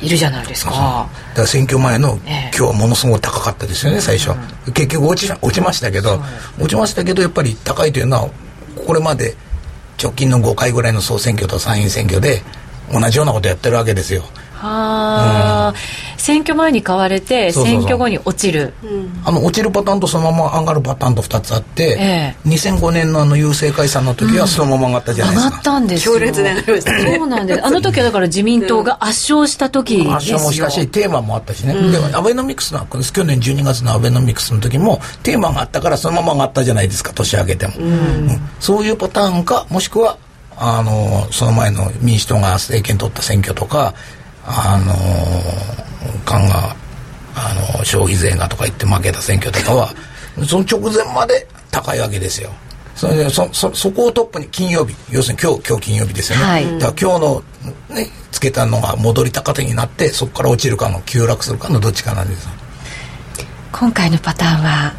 [0.00, 4.30] いるじゃないですか、うん、だから選挙前の、今日はものすごく高かったですよね最初、
[4.66, 6.18] うん、結局落ち落ちましたけど
[6.58, 8.30] 落ちましたけどやっぱり高いというのは
[8.86, 9.34] これまで
[10.02, 12.42] 直近の5回ぐらいの総選挙と参院選挙で
[12.90, 14.22] 同じようなことやってるわけですよ
[14.60, 15.74] はあ、うん、
[16.18, 18.74] 選挙前に買われて選挙後に落ちる。
[19.24, 27.16] あの落ちるパターンとそのまま上がるパターンと2つあって、ええ、2005年のあの郵政解散の時はそのまま上がったじゃないですか、上がったんです強烈で上がりましたね。
[27.16, 27.66] そうなんです。
[27.66, 37.96] あの時はだから自民党が圧勝した時ですよ、圧勝もしたしテーマもあったしね、うん、でアベノミクスの去年12月のアベノミクスの時もテーマがあったからそのまま上がったじゃないですか年明けても、うん、う
[38.32, 40.18] ん、そういうパターンかもしくは
[40.56, 43.94] あのその前の民主党が政権取った選挙とか
[44.44, 44.94] あの
[46.24, 46.74] 官が
[47.34, 49.90] あの消費税がとか言って負けた選挙とかは
[50.46, 52.50] その直前まで高いわけですよ。
[52.96, 57.42] それでそそそこをトップに金曜日要するに今日今日金曜日ですよね、はい、だから今日の
[57.96, 62.46] ねつけたのが戻り高手になってそこから落ちるかの急落するかのどっちかなんです
[63.72, 64.92] 今回のパターンは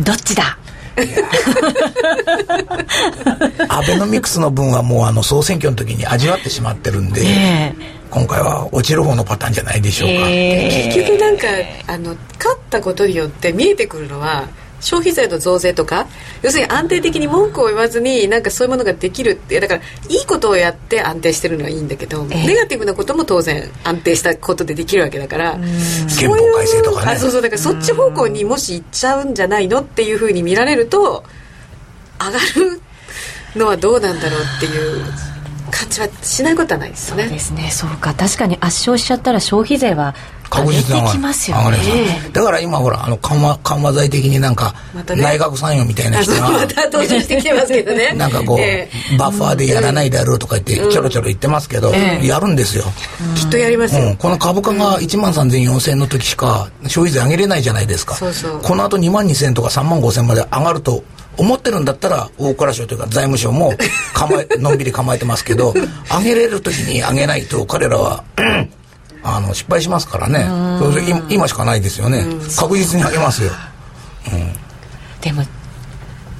[0.00, 0.58] どっちだ？
[3.68, 7.76] アベノミクスの分はもうあの総選挙の時に味わってしまってるんで、ね、
[8.10, 11.46] 今回は落ちる方のパターンじゃないでしょうか、えー、結局なんか
[11.86, 14.48] あの勝ったことによって見えてくるのは
[14.80, 16.08] 消費税の増税とか
[16.42, 25.58] 要するに安定的に文句を言わずになんかそういうものができるってだからいいことをやって安定してるのはいいんだけど、えー、ネガティブなことも当然安定したことでできるわけだから
[26.18, 27.18] 憲法改正とかね。
[27.18, 31.24] そうそうだからそっち方向にもし行っちゃうんじゃないのっていうふうに見られると
[32.18, 32.80] 上がる
[33.56, 35.29] のはどうなんだろうっていう
[35.70, 37.24] 感じはしないことはないですよね。
[37.24, 37.70] そうですね。
[37.70, 38.14] そうか。
[38.14, 40.14] 確かに圧勝しちゃったら消費税は
[40.50, 41.78] 確実に上がりますよね。
[42.32, 48.12] だから今ほらあの緩和緩和剤的になんか、内閣参与みたいな人がまた登場してきてますけどね。
[48.18, 52.84] なんかこう、えー、バッファーでやらないだろうとか言ってちょろちょろ言ってますけど、えー、やるんですよ、
[53.36, 58.16] きっとやりますよ、うん、この株価が1万30004000円の時しか消費税上げれないじゃないですか。
[58.16, 58.60] そうそう。
[58.60, 61.04] この後2万2000円とか3万5000円まで上がると
[61.36, 63.72] 思ってるんだったら大蔵省というか財務省も
[64.14, 65.74] 構え のんびり構えてますけど
[66.18, 68.24] 上げれる時に上げないと彼らは
[69.22, 70.46] あの失敗しますからね。
[70.78, 72.24] それ今しかないですよね。
[72.56, 73.50] 確実に上げますよ、
[74.32, 74.52] うん、
[75.20, 75.44] でも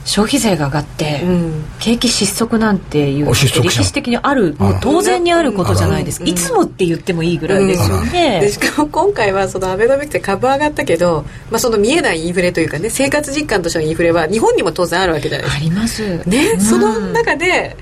[0.04, 6.20] 消費税が上がって、うん、景気失速なんていう歴史的にあるもう当然にあることじゃないです。
[6.20, 15.62] か、いつもって言ってもいいぐらいですよね、でしかも今回はそのアベノミクスで株上がったけど、まあ、その見えないインフレというかね生活実感としてのインフレは日本にも当然あるわけじゃないですか。
[15.62, 16.28] あります。
[16.28, 17.76] ね、うん、その中で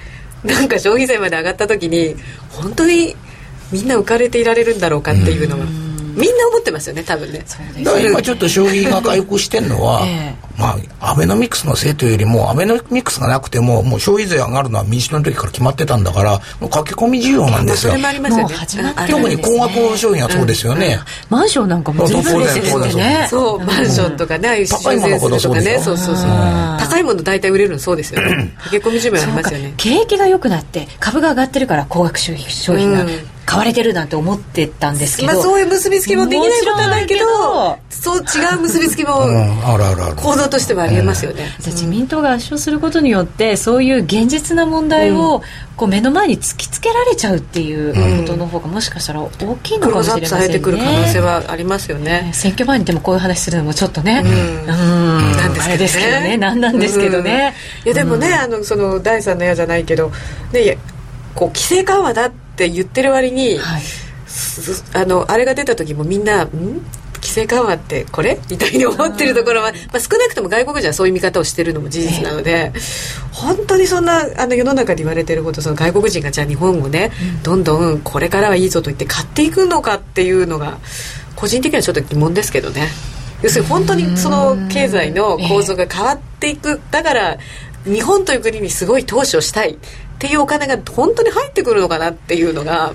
[0.44, 2.14] なんか消費税まで上がった時に
[2.50, 3.16] 本当に
[3.72, 5.66] みんな浮かれていられるんだろうかっていうのは、
[6.18, 7.44] みんな思ってますよね多分ね。
[7.84, 20.98] だから今ちょっと消費が回復してるのは、えー、まあアベノミクスのせいというよりもアベノミクスがなくてももう消費税上がるのは民主党の時から決まってたんだからもう駆け込み需要なんですよ、まあ、特に高額商品はそうですよね、
[21.30, 23.26] うん、マンションなんかも全然ですよね。
[23.30, 26.26] そうマンションとかね、うん、高いものほどそうですねそうそうそう。
[26.78, 28.54] 高いもの大体売れるのそうですよね。
[28.64, 29.74] 駆け込み需要ありますよね。
[29.76, 33.04] 景気が良くなって株が上がってるから高額商品が、
[33.48, 39.10] 買われてるなんて思ってたんですけど、まあ、そういう結びつきもできないことはないけどそう違う結びつきも
[40.16, 45.42] 構造としてはありえますよね、じゃあ自民党が圧勝することによってそういう現実な問題を
[45.78, 52.30] こう目の前に突きつけられちゃうっていうことの方がもしかしたら大きいのかもしれませんね、てくる可能性はありますよね。
[52.34, 54.66] 選挙前にでもこういう話するのもちょっとねうん。
[54.66, 56.36] なんですけどね。
[56.36, 57.54] なんなんですけどね、
[57.86, 60.12] いやでもね、あのその第三の矢じゃないけど
[60.52, 60.76] ね
[61.34, 63.82] こう規制緩和だってって言ってる割に、はい、
[64.94, 66.82] あのあれが出た時もみんな「ん？
[67.20, 80.78] 規制緩和ってこれ?」みたいに思ってるところは、まあ、少なくとも外国人はそういう見方をしてるのも事実なので、えー、本当にそんなあの世の中で言われてることその外国人がじゃあ日本をね、うん、どんどんこれからはいいぞと言って買っていくのかっていうのが
[81.36, 82.88] 個人的にはちょっと疑問ですけどね。
[83.40, 87.38] 要するに本当にその経済の構造が変わっていく、だから
[87.84, 89.78] 日本という国にすごい投資をしたい
[90.18, 92.92] っていうお金が本当に入ってくるのかなっていうのが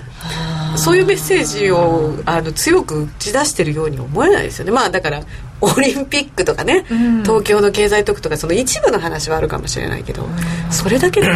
[0.76, 4.72] そういうメッセージをあの強く打ち出してるように思えないですよね。
[4.72, 5.22] まあだから
[5.62, 10.32] オリンピックとかね、うん、東京の経済特区とかその一部の話はあるかもしれないけど、うん、
[10.70, 11.28] それだけで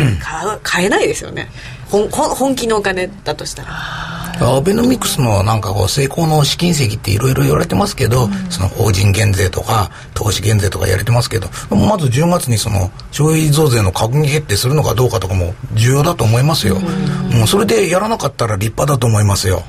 [0.63, 1.49] 買えないですよね
[1.91, 4.19] 本本気のお金だとしたら。
[4.41, 19.65] アベノミクスのなんかこう成功の試金石っていろいろ言われてますけど、うん、その法人減税とか投資減税とかやれてますけどまず10月にその消費増税の閣議決定するのかどうかとかも重要だと思いますよ、うん、もうそれでやらなかったら立派だと思いますよ。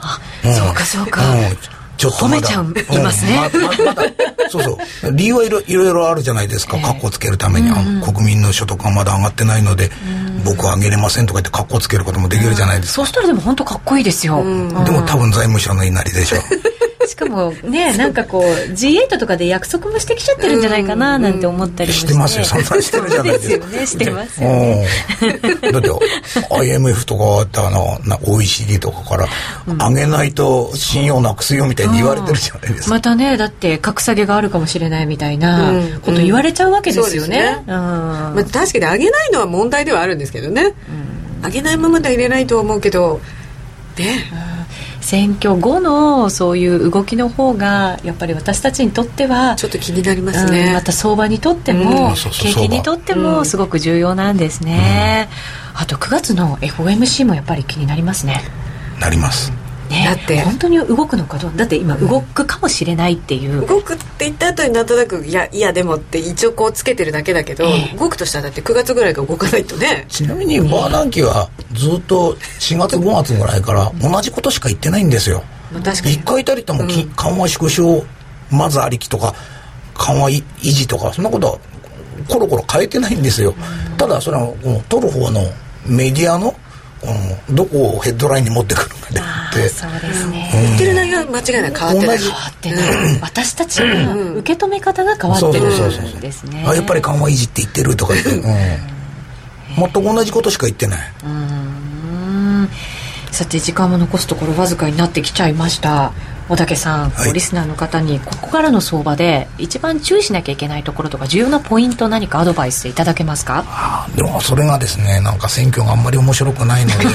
[0.00, 0.84] あ、うん、そうか。
[0.84, 1.22] そうか、
[1.98, 3.62] ちょっと褒めちゃいますね、うん。
[3.62, 4.02] ままま、
[4.48, 4.78] そうそ
[5.08, 5.12] う。
[5.12, 9.90] 理由はいろいろあるじゃないですか、えー、カッコつけるために、うん国民の所得がまだ上がってないので、
[10.36, 14.42] うん、僕は上げれませんとか言ってカッコつけることもできるじゃないですか、そうしたらでも本当かっこいいですよ、で
[14.90, 16.40] も多分財務省の言いなりでしょう
[17.08, 18.42] しかもね なんかこう
[18.72, 22.44] G8 とかで約束もしてきちゃってるんじゃないかななんて思ったりもして、ますよ。
[22.44, 23.86] そんなしてるじゃないですかね。
[23.86, 24.86] してますよね。
[25.72, 25.90] だって
[26.50, 29.28] IMF とかってあの OECD とかから
[29.88, 40.74] 上げないと信用なくすよみたいに言われてるじゃないですか、またねだって格下げがあるかもしれないみたいなこと言われちゃうわけですよね,、まあ、確かに上げないのは問題ではあるんですけどね、
[41.42, 43.20] 上げないままでは入れないと思うけど
[43.98, 44.30] ね、
[45.08, 55.30] 選挙後のそういう動きの方がやっぱり私たちにとってはちょっと気になりますね、うん、また相場にとっても、うん、景気にとってもすごく重要なんですね、
[55.72, 58.42] うん、あと9月の FOMC もやっぱり気になりますね。
[59.00, 59.50] なります
[59.88, 60.40] ね、だって。
[60.42, 61.52] 本当に動くのかどう？
[61.56, 70.06] だって今動くかもしれないっていう、うん、動くって言った後になんとなくいやいやでもって一応こうつけてるだけだけど、えー、動くとしたらだって9月ぐらいから動かないとね。
[70.08, 76.14] ちなみにバーナンキはずっと4月5月ぐらいから同じことしか言ってないんですよ、まあ、確かに。
[76.16, 78.04] 1回たりとも、うん、緩和縮小
[78.50, 79.34] まずありきとか
[79.94, 81.58] 緩和維持とかそんなことは
[82.28, 83.54] コロコロ変えてないんですよ、
[83.90, 84.52] うん、ただそれは
[84.88, 85.40] 取る方の
[85.86, 86.54] メディアの
[87.48, 91.74] うん、どこをヘッドラインに持ってくるかであってそうですね、言ってる内容は間違いない。
[91.74, 92.18] 変わってない。
[92.18, 95.66] 変わってない、私たちの受け止め方が変わってる
[96.16, 96.20] ん。
[96.20, 96.64] ですね。
[96.66, 98.42] あやっぱり緩和維持って言ってるとか言って、うん、
[99.76, 101.12] 全く同じことしか言ってない。
[101.24, 102.68] うん
[103.30, 106.12] さて時間も残すところわずかになってきちゃいました。
[106.48, 113.64] 小竹さん、はい、リスナーの方にここからの相場で一番注意しなきゃいけないところとか重要なポイント何かアドバイスいただけますか？
[113.66, 116.96] あでもそれがですねなんか選挙があんまり面白くないので。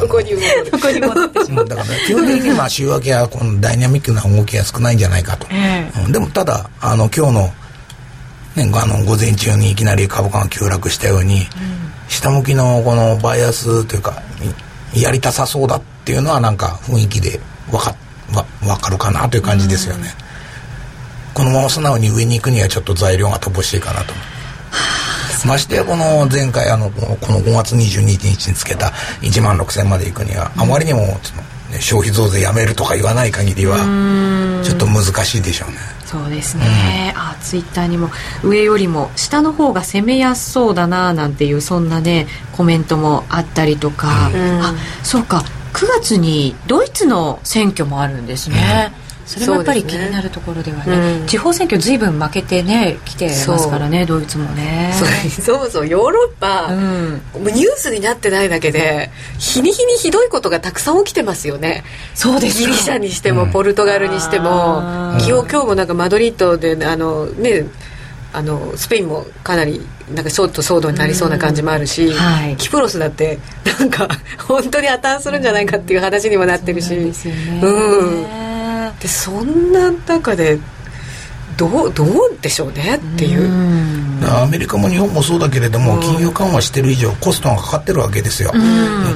[0.00, 0.32] そこに
[1.00, 7.52] 戻ってしまうだから、基本的にまあ週明けはこのダイナミックな動きが少ないんじゃないかと、えー、うん、でもただあの今日の,、
[8.64, 14.22] ね、あの午前中にいきなり株価が急落したように、うん、下向きのこのバイアスというか
[14.94, 17.40] やりたさそうだっていうのはなんか雰囲気で
[17.70, 17.94] 分か
[18.34, 20.08] わ分かるかなという感じですよね、
[21.34, 24.12] このまま素直に上に行くにはちょっと材料が乏しいかなと。
[25.46, 28.88] ましてやこの前回あのこの5月22日につけた
[29.20, 31.06] 1万6000まで行くにはあまりにも
[31.78, 33.78] 消費増税やめるとか言わない限りは
[34.64, 35.97] ちょっと難しいでしょうね。
[36.08, 38.08] そうですね、うん、あツイッターにも
[38.42, 45.44] 上よりも下の方が攻めやすそうだななんていうそんなねコメントもあったりとか、うん、あそうか。
[45.74, 51.20] 9月にドイツの選挙もあるんですね、うんそれもやっぱり気になるところではね、ね。
[51.20, 54.92] うん、地方選挙ずいぶん負けてね来てますからねドイツもね。
[55.42, 55.70] そう。
[55.70, 61.84] そうヨーロッパ、うん、もうニュースになってないだけで日に日にひどいことがたくさん起きてますよね。
[62.14, 64.80] そうですギリシャにしても、ポルトガルにしても
[65.18, 67.66] 今日今日もなんかマドリッドであのね
[68.32, 69.80] あのスペインもかなり
[70.14, 73.38] なんかちょっと騒動になりそうな感じもあるし、はい、キプロスだって
[73.78, 74.08] なんか
[74.46, 78.47] 本当に破綻するんじゃないかっていう話にもなってるし、うん
[78.92, 80.58] でそんな中で
[81.56, 83.48] どうどうでしょうねっていう。
[84.26, 88.52] アメリカも日本もそうだけれども、金融緩和してる以上コストがかかってるわけですよ、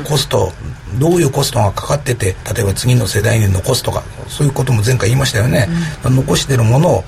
[0.04, 0.52] コスト
[0.98, 5.68] どういうコストがかかってて例えば次の世代に残すとかそういうことも前回言いましたよね、
[6.04, 7.04] うん、残してるものを、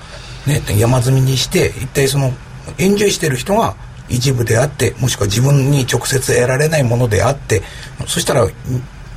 [0.46, 2.32] ね、山積みにして一体その
[2.78, 3.76] エンジョイしてる人が
[4.08, 7.62] 一部であってもしくは自分に直接得られないものであって
[8.06, 8.46] そしたら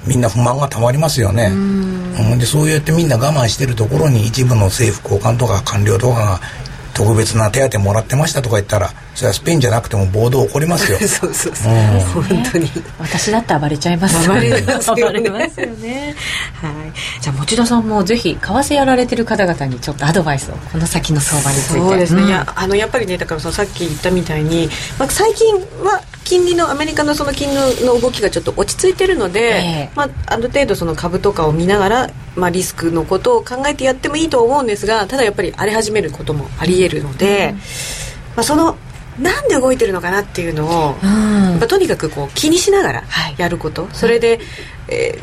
[0.08, 1.51] みんな不満がたまりますよね。
[2.38, 6.39] でそうやってみんな我慢してるところに一部の政府高官とか官僚とかが
[6.97, 10.97] 特別な手当もらってましたとか言ったらそれはスペインじゃなくても暴動起こりますよ。
[11.08, 12.72] そうそうそう、うん、本当に。
[12.97, 14.28] 私だって暴れちゃいます。
[14.28, 15.22] 暴れますよね。
[15.22, 16.16] よね。
[16.60, 17.22] はい。
[17.22, 20.55] じゃあ持田さんもぜひ為替やられてる方々にちょっとアドバイスを。
[20.72, 21.80] この先の相場について。
[21.80, 25.53] そうですね、うん、いやあのやっぱりねだからさっき言ったみたいに、まあ、最近
[25.84, 37.61] は金利のアメリカのその金利の動きがちょっと落ち着いてるので、えー、まあ、ある程度その株とかを見ながら、まあ、リスクのことを考えてやってもいいと思うんですがただやっぱり荒れ始めることもありえるので、うん、ま
[38.38, 38.78] あ、その
[39.17, 43.03] なんで動いてるのかなっていうのを、うん、とにかくこう気にしながら
[43.38, 44.41] やること、はい、それで、
[44.89, 45.17] え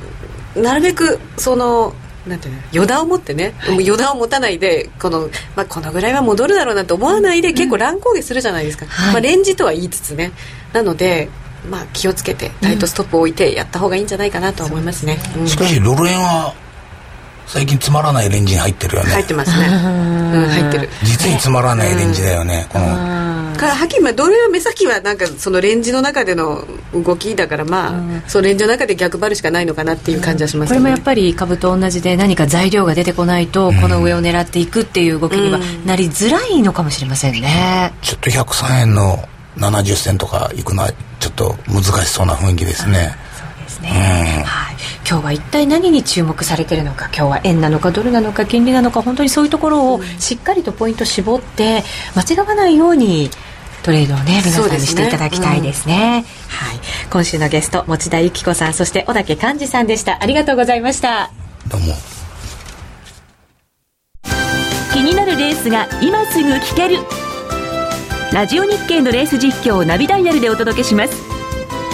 [0.55, 1.95] ー、なるべくその
[2.27, 2.63] なんていうの？
[2.73, 10.33] 予断を持ってね、はい、予断を持たないでこの,、まあ、このぐらいは戻るだろうなと思わないで、結構乱高下するじゃないですか、はい、まあ、レンジとは言いつつね。
[10.73, 11.29] なので、
[11.69, 16.55] まあ、気をつけてタイトストップを置いてやった方がいいんじゃないかなと思いますね、うん、しかしドル円は
[17.47, 19.11] 最近つまらないレンジに入ってるよね。
[19.11, 19.67] 入ってますね。
[19.67, 20.89] うん入ってる。
[21.03, 22.87] 実につまらないレンジだよね、この
[23.57, 39.19] からはっきりドル円は目先はなんかそのレンジの中での動きだからまあ、そのレンジの中で逆張るしかないのかなっていう感じはします、ね、これもやっぱり株と同じで何か材料が出てこないとこの上を狙っていくっていう動きにはなりづらいのかもしれませんね、ちょっと103円の
[39.57, 43.17] 70銭とかいくのはちょっと難しそうな雰囲気ですね、
[43.75, 44.77] ですね、はい、
[45.09, 51.83] 今日は一体何に注目されているのか今日は円なのかドルなのか金利なのか本当にそういうところをしっかりとポイント絞って
[52.15, 53.31] 間違わないように
[53.83, 56.79] トレードをね皆さんにしていただきたいですね、ねうん、はい。
[57.11, 60.23] 今週のゲスト持田由紀子さんそして小竹寛治さんでした。
[60.23, 61.31] ありがとうございました。
[61.69, 61.95] どうも。
[64.93, 66.99] 気になるレースが今すぐ聞ける。
[68.33, 71.34] ラジオ日経のレース実況をナビダイヤルでお届けします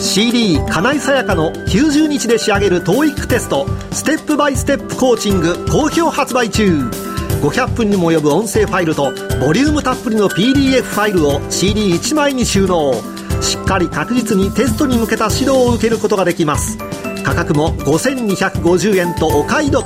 [0.00, 6.88] CD 金井さやかの90日で仕上げる TOEIC テストステップバイステップコーチング好評発売中。
[7.42, 12.94] 500分にも及ぶ音声ファイルとボリュームたっぷりの PDF ファイルを CD1 枚に収納。
[13.42, 16.78] しっかり確実にテストに向けた指導を受けることができます。
[17.22, 19.84] 価格も5250円とお買い得。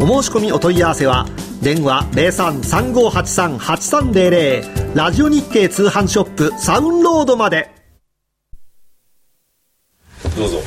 [0.00, 1.24] お申し込みお問い合わせは
[1.62, 7.75] 電話0335838300ラジオ日経通販ショップサウンロードまで。
[10.36, 10.62] どうぞ。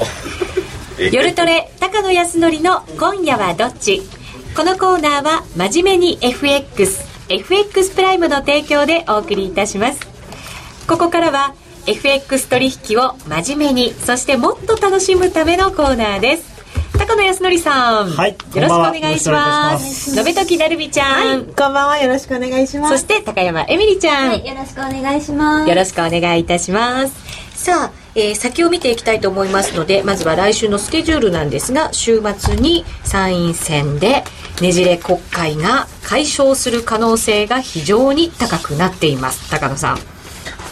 [1.11, 4.01] 夜トレ高野康則の今夜はどっち？
[4.55, 9.99] このコーナーは真面目に FX FX プライムの提供でお送りいたします。
[10.87, 11.53] ここからは
[11.85, 16.49] FX 取引を真面目にそしてもっと楽しむためのコーナーです。
[16.97, 20.15] 高野康則さん、はい、よろしくお願いします。
[20.15, 21.97] のべときなるみちゃん、はい、こんばんは。
[21.99, 22.97] よろしくお願いします。
[22.97, 25.69] そして高山えみりちゃん、はい、よろしくお願いします。
[25.69, 27.13] よろしくお願いいたします。
[27.53, 34.23] さあ、えー、先を見ていきたいと思いますのでまずは来週のスケジュールなんですが週末に参院選で
[34.61, 39.49] ねじれ国会が解消する可能性が非常に高くなっています。
[39.49, 39.99] 高野さん。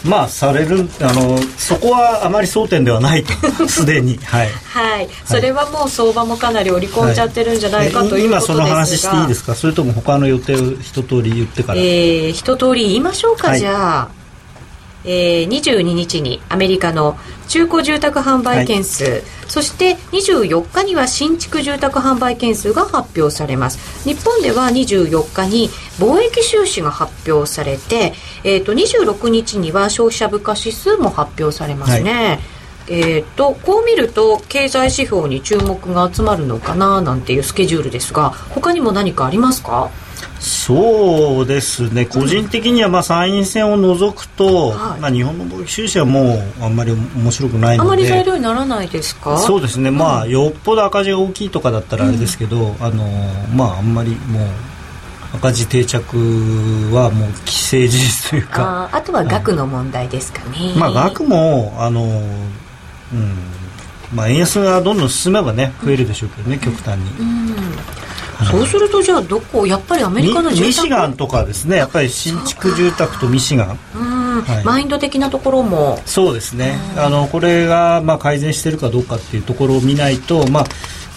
[0.04, 3.32] まあされるあのそこはあまり争点ではないと。
[3.68, 4.18] すでに。
[4.24, 9.54] はい、はい、それはもう相場もかなり織り込んじゃってるんじゃないか、はい、と今その話していいですか？
[9.54, 11.78] それとも他の予定を一通り言ってから。
[11.78, 14.17] えー、一通り言いましょうか、はい、じゃあ
[15.10, 17.16] えー、22日にアメリカの
[17.48, 24.06] 中古住宅販売件数、はい、そして24日には新築住宅販売件数が発表されます。
[24.06, 28.12] 日本では24日に貿易収支が発表されて、
[28.44, 32.38] えーと、26日には消費者物価指数も発表されますね、はい。
[32.90, 39.90] えーと、こう見ると経済指標に注目が集まるのかななんていうスケジュールですが他にも何かありますか？
[40.38, 49.38] そうですね、個人的にはまあ参院選を除くと、はい、まあ、日本の貿易収支はもうあんまり面白くないので、あまり材料にならないですか？
[49.38, 53.04] そうですね、まあ、よっぽど赤字が大きいとかだったらあれですけど、うん、あの
[53.54, 54.48] まあ、あんまりもう。
[55.30, 56.16] 赤字定着
[56.90, 58.88] はもう既成事実というか。
[58.90, 63.36] ああとは額の問題ですかね、まあ額もあの、うん。
[64.14, 67.54] まあ、円安がどんどん進めばね増えるでしょうけどね、極端に、うん
[68.44, 71.76] そうするとじゃあどこやっぱりアメリカのミシガンとかですね。
[71.76, 73.78] やっぱり新築住宅とミシガン。
[74.38, 76.00] はい、マインド的なところも。
[76.06, 76.78] そうですね。
[76.96, 80.64] あのこれがまあ改善しているかどうかっていうところを見ないとまあ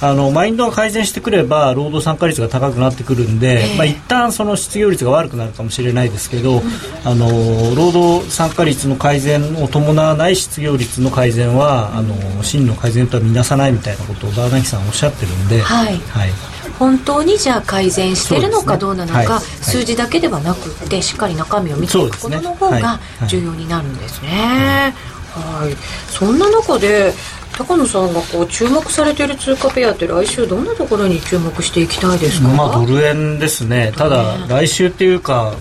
[0.03, 6.61] あのマインドが改善してくれば労働参加率が高くなってくるんで、えー、まあ一旦その失業率が悪くなるかもしれないですけど、うん、
[7.05, 7.28] あの
[7.76, 16.30] 労働参加率の改善を伴わない失業率の改善は、うん、あの真の改善とは見なさないみたいなことをバーナキさんおっしゃってるんで、はい、はい
[16.82, 24.95] 本当にじゃあ改善してるのかどうなのか、ねはい、数字だけではなくてしっかり中身を見ていくことの方が重要になるんですね。
[25.29, 25.75] はい、
[26.11, 27.13] そんな中で
[27.55, 33.93] 高野さんがこう注目されている通貨ペアって来週どんなところに注目していきたいですか、まあ、ドル円ですね。
[33.95, 35.53] ただ来週っていうか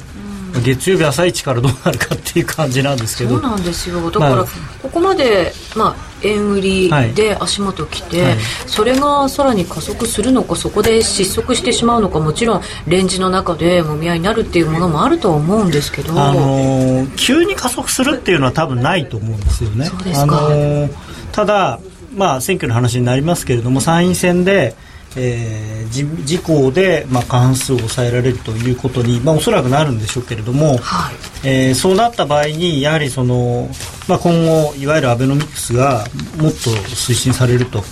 [0.64, 3.38] 月曜日朝一からどうなるかっていう感じなんですけど。
[3.38, 4.10] そうなんですよ。
[4.10, 4.46] だから、まあ、
[4.82, 8.30] ここまで、まあ、円売りで足元来て、はい。
[8.32, 19.86] はい、それがさらに加速するのかそこで失速してしまうのかもちろんレンジの中でもみ合いになるっていうものもあるとは思うんですけど、あのー、急に加速するっていうのは多分ないと思うんですよね。
[19.86, 20.90] そうですか、あのー、
[21.32, 21.80] ただ、
[22.14, 24.74] まあ、選挙の話になりますけれども参院選で
[25.16, 33.68] えー、自公で、まあ、過半数を抑えられるということに、まあ、おそらくなるんでしょうけれども、はい、えー、そうなった場合にやはりその、
[34.08, 36.04] まあ、今後いわゆるアベノミクスが
[36.36, 37.82] もっと推進されると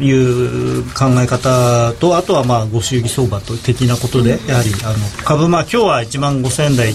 [0.00, 6.94] いう考え方とあとはまあご祝儀相場と的なことで、やはりあの株、まあ、今日は1万5000円台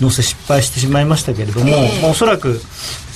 [0.00, 2.60] 乗せ失敗してしまいましたけれども、えー、まあ、おそらく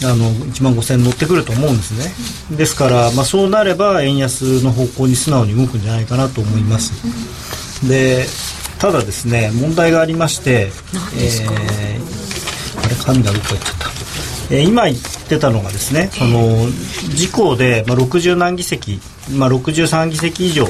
[0.04, 2.56] あの1万5000円乗ってくると思うんですね。
[2.56, 6.92] ですから、まあ、そうなれば円安の方向に素直に動くんじゃないかなと思います。
[7.88, 8.26] で
[8.78, 10.70] ただですね問題がありまして、
[11.16, 13.78] えー、あれ紙がどこか行っちゃっ
[14.48, 14.98] た、えー、今言っ
[15.28, 16.66] てたのがですねその
[17.10, 19.00] 自公で、まあ、60何議席、
[19.32, 20.66] まあ、63議席以上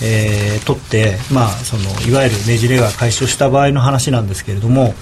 [0.00, 4.94] えー、取って、まあ、そのいわゆるねじれが解消した場合の話なんですけれども、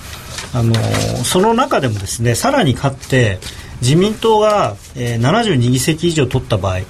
[0.55, 0.75] あの
[1.25, 3.39] その中でもですねさらに勝って
[3.83, 6.81] 自民党が、えー、72議席以上取った場合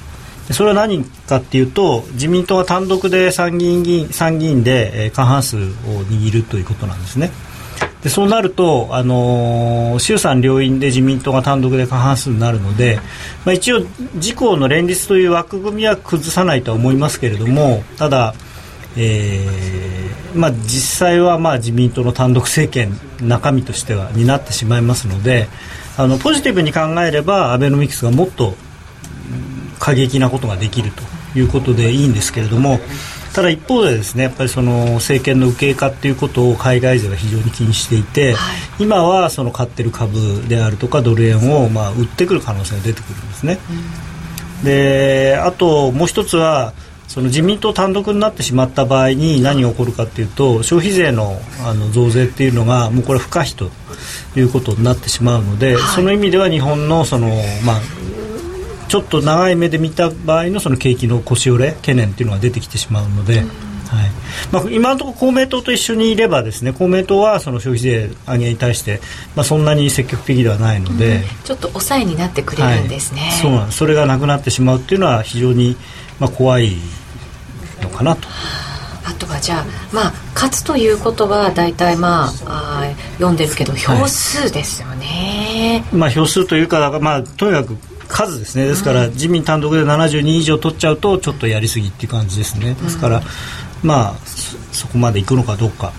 [0.52, 7.30] それは何かっていうと自民党が単独で参議院議員参議院で、えー、過半数を握るということなんですね。
[8.02, 13.00] でそうなると、あのー、衆参両院で自民党が単独で過半数になるので、
[13.44, 13.84] まあ、一応、
[14.14, 18.34] 自公の連立という枠組みは崩さないとは思いますけれどもただ、
[18.96, 22.92] えーまあ、実際はまあ自民党の単独政権
[23.26, 25.48] 中身としてはになってしまいますので
[25.96, 28.54] あのポジティブに考えればアベノミクスがもっと
[29.78, 32.78] 過激なことができるということでいいんですけれども
[33.34, 43.58] ただ一方でですねやっぱりその政権の右傾化ということを海外勢は非常に気にしていて、はい、今はその買ってる株であるとかドル円をまあ売ってくる可能性が出てくるんですね。
[44.64, 46.72] であともう一つは
[47.16, 53.70] その自民党単独になってしまった場合に何が起こるかというと消費税のあの増税っていうのがもうこれ不可避と
[54.38, 57.28] いうことになってしまうので、はい、その意味では日本のその、
[57.64, 57.80] まあ、
[58.88, 63.38] ちょっと長い目で見た場合のその景気の腰折れ懸念っていうのが出てきてしまうので。
[63.38, 64.10] はい。
[64.50, 69.00] まあ、今のところ公明党と一緒にいればですね公明党はその消費税上げに対して、
[69.36, 75.76] まあ、そんなに積極的ではないので、うん、ちょっと抑えになってくれるんですね、はい、そうなんそれがなくなってしまうっていうのは非常に、
[76.18, 76.76] まあ、怖い
[77.82, 78.28] のかなと。
[79.04, 87.76] あとはじゃあ、まあ、勝つということは大体、まあ、あ読んでるけど票数ですよね、はい、まあ、票数というか、まあ、とにかく
[88.08, 88.66] 数ですね。
[88.66, 92.74] ですから、自民単独で72以上取っちゃうとちょっとやりすぎっていう感じですね。
[92.74, 93.22] ですから、
[93.82, 94.14] まあ
[94.72, 95.92] そこまでいくのかどうか、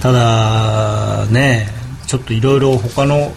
[0.00, 1.68] ただね
[2.06, 3.32] ちょっといろいろ他の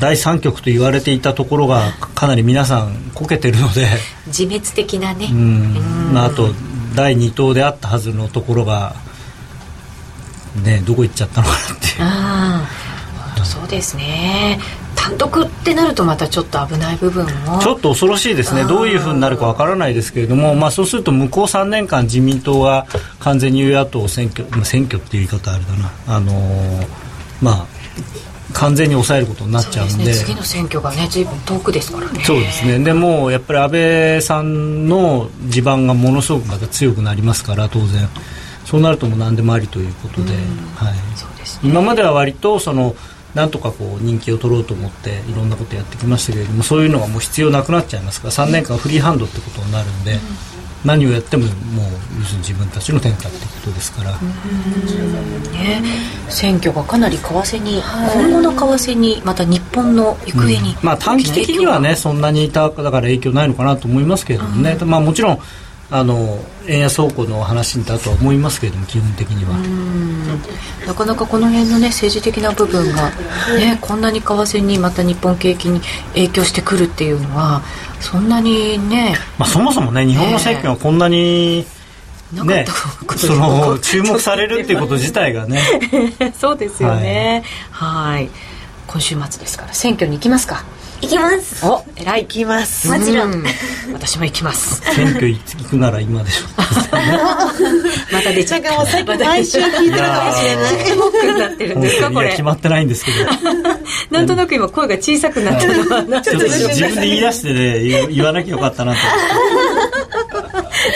[0.00, 3.86] 第三局と言われていたところがかなり皆さんこけてるので。
[4.26, 5.28] 自滅的なね。
[5.30, 6.50] うん、まあ、あと
[6.94, 8.94] 第2党であったはずのところが
[10.62, 11.86] ねどこ行っちゃったのかなって。
[11.86, 12.68] いうあ
[13.40, 13.44] あ。
[13.44, 14.58] そうですね。
[14.94, 17.60] 単独ってなるとまたちょっと危ない部分も。
[17.60, 18.64] ちょっと恐ろしいですね。
[18.64, 22.86] どういうふうになるかわからないですけれども、まあ、そうすると向こう3年間自民党が
[23.20, 25.92] 完全に与野党選挙、まあ、選挙っていう言い方あれだな。
[26.08, 26.86] あのー、
[27.40, 27.66] まあ
[28.52, 32.24] 完全に抑えることになっちゃうんで、ね、次の選挙がね随分遠くですからね。
[32.24, 32.78] そうですね。
[32.78, 38.08] でもやっぱり安倍さんの地盤がものすごくまた強くなりますから当然。
[38.64, 40.32] そうなるともう何でもありということで,、
[40.74, 40.94] はい。
[41.16, 42.94] そうです、ね、今までは割とその
[43.34, 50.18] なんとかこう人気を取ろうと思っていろんなことやってきましたけれどもそういうのがもう必要なくなっちゃいますから3年間フリーハンドってことになるんで、
[50.84, 51.50] 何をやってももう
[52.20, 55.82] 要するに自分たちの天下ってことですから、ね、
[56.28, 65.40] 選挙がかなり為替に、はい、今後の為替にまた日本の行方に、うん、まあ短期的にはねそんなにいただから影響ないのかなと思いますけれどもね、まあもちろん
[65.90, 69.56] あの円安方向の話だとは思いますけれども基本的には。
[70.86, 73.10] なかなかこの辺のね政治的な部分が、
[73.56, 75.80] ね、こんなに為替にまた日本景気に
[76.12, 77.62] 影響してくるっていうのは
[78.00, 81.64] そんなにね、まあ、そもそもね日本の政権はこんなに、
[82.44, 82.66] ね、
[83.16, 85.62] その注目されるっていうこと自体がね。
[86.38, 87.42] そうですよね。
[87.70, 88.28] はい。
[88.86, 90.64] 今週末ですから選挙に行きますか
[91.00, 91.66] 行きます。
[91.66, 92.22] お偉い。
[92.22, 92.88] 行きます。
[92.88, 93.44] もちろん。
[93.92, 94.80] 私も行きます。
[94.94, 95.38] 選挙行
[95.68, 96.46] くなら今でしょ。
[98.12, 98.70] また出ちゃった。
[98.70, 100.96] なんかもうさっき毎週聞いてるかもしれない。
[100.96, 102.30] モックになってるんですかこれ。
[102.30, 103.18] 決まってないんですけど。
[104.10, 108.98] なんとなく今声が小さくなったのはちょっと自分で言い出してね言わなきゃよかったなと。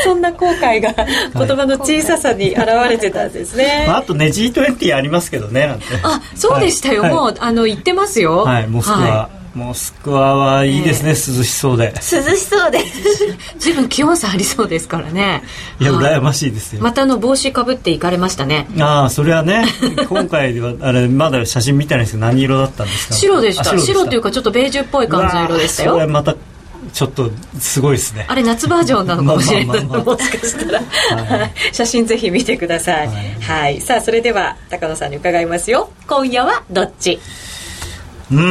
[0.05, 5.85] そんな後悔が言葉の小ささに現れてたんですね、まあ、あとね G20 ありますけどねなんて。
[6.03, 8.39] あそうでしたよ、はい、もうあの言ってますよ。
[8.39, 11.13] はいモスクワ、はいモスクワはいいですね、え。
[11.13, 11.93] ー、涼しそうで。
[11.95, 12.79] 涼しそうで。
[13.59, 15.43] 随分気温差ありそうですからね。
[15.79, 16.83] いや羨ましいですよ。
[16.83, 18.67] またあの帽子かぶって行かれましたね。
[18.81, 19.65] ああそれはね
[20.09, 23.15] 今回はあれまだ写真見てないですけど何色だったんですか？
[23.15, 23.79] 白でした。
[23.79, 25.93] 白というかちょっとベージュっぽい感じの色でしたよ。
[25.95, 26.35] それまた
[26.93, 28.25] ちょっとすごいですね。
[28.29, 35.91] あれ夏バージョンなのかもしれない、もしかしたら、はい、写真ぜひ見てください、はい、はい、さあそれでは高野さんに伺いますよ。
[36.07, 37.21] 今夜はどっち？
[38.33, 38.43] うん。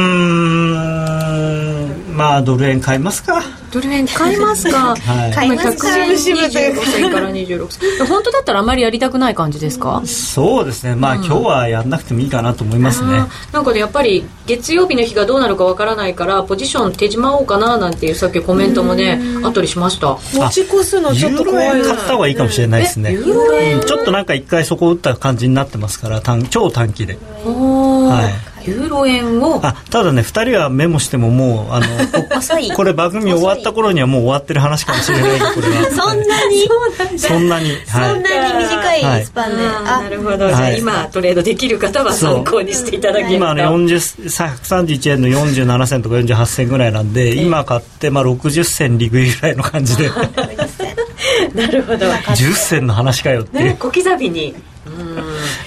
[2.16, 3.42] まあドル円買いますか。
[3.72, 5.76] ドル円買いますか、 はい、買います。
[5.78, 10.02] か125銭から26銭本当だったらあまりやりたくない感じですか？
[10.04, 10.94] そうですね。
[10.94, 13.24] まあ、うん、今日はやんなくてもいいかなと思いますね。
[13.50, 20.18] なんかねやっぱり月曜日の日がどうなるかわからないからポジション手じまおうかななんていうさっきコメントもねあったりしました。
[20.34, 27.16] 持ち越すのちょっと怖い買った方がいいかもしれないですね、うん、ちょっとなんか一回そこ打った感じになってますから短超短期で。
[27.44, 29.60] はいユーロ円を。
[29.64, 31.86] あただね2人はメモしてももうあの
[32.76, 35.90] これ番組終わった頃にはもう終わってる話かもしれないこれは。
[35.90, 37.18] そんなに？
[37.18, 43.34] そんなに、はい、そんなに短いスパンで、はい、なるほど、じゃあ今トレードできる方は参考にしていただけると。
[43.34, 50.10] 今の131円の47銭とか48銭ぐらいなんで今買ってまあ60銭利食いぐらいの感じで。
[51.54, 52.06] なるほど。
[52.06, 54.54] 10銭の話かよっていう、ね、小刻みに。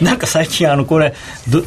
[0.01, 1.13] なんか最近あのこれ
[1.47, 1.61] ど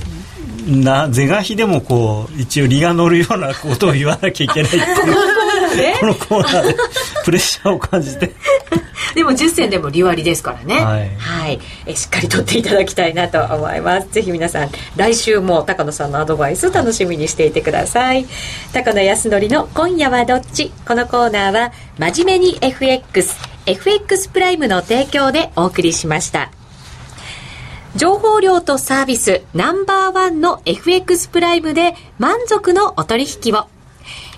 [0.68, 4.84] な是が非でもこう一応利が乗るようなことを言わなきゃいけないっていう
[6.00, 6.76] このコーナーで
[7.24, 8.34] プレッシャーを感じて。
[9.14, 10.74] でも10銭でも利割りですからね。
[10.84, 14.08] はい、はい、えしっかり取っていただきたいなと思います。
[14.10, 18.26] ぜひ皆さん来週も高野さんのアドバイス楽しみにしていてください。
[18.72, 23.34] 高野康則の「今夜はどっち?」このコーナーは「真面目に FX」
[23.66, 26.50] FX プライムの提供でお送りしました
[27.96, 33.66] 情報量とサービスナンバーワンの FX プライムで満足のお取引を。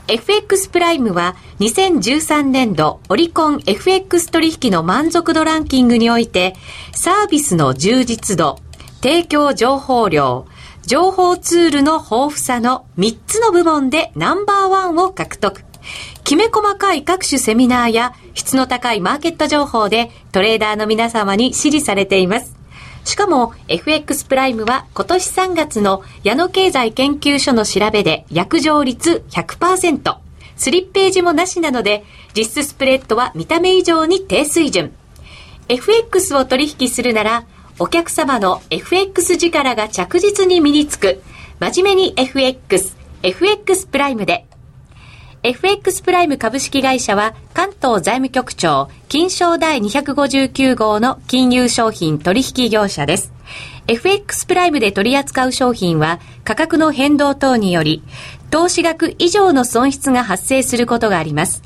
[0.08, 6.54] FX プライムは2013年度オリコン FX 取引の満足度ランキングにおいて
[6.92, 8.58] サービスの充実度、
[9.02, 10.46] 提供情報量、
[10.86, 15.62] 情報ツールの豊富さの3つの部門でナンバーワンを獲得。
[16.24, 22.59] きめ細かい各種セミナーや質の高いマーケット情報でトレーダーの皆様に支持されています。
[23.10, 30.16] しかも FX プライムは今年3月の矢野経済研究所の調べで約定率100%。
[30.56, 32.04] スリッページもなしなので、
[32.36, 34.92] 実質スプレッドは見た目以上に低水準。
[35.68, 37.46] FX を取引するなら、
[37.80, 41.20] お客様の FX 力が着実に身につく、
[41.58, 44.46] 真面目に FX、FX プライムで、
[45.42, 53.32] FX プライム株式会社は関東財務局長金賞第259号の金融商品取引業者です。
[53.86, 58.04] FX プライムで取り扱う商品は価格の変動等により
[58.50, 61.62] 投資額以上の損失が発生することがあります。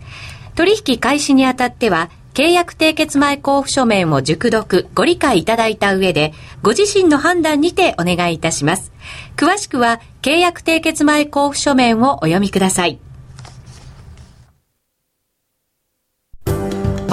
[0.55, 8.91] 取引開始にあたっては契約締結前交付書面を熟読、ご理解いただいた上で、ご自身の判断にてお願いいたします。
[9.37, 12.99] 詳しくは、契約締結前交付書面をお読みください。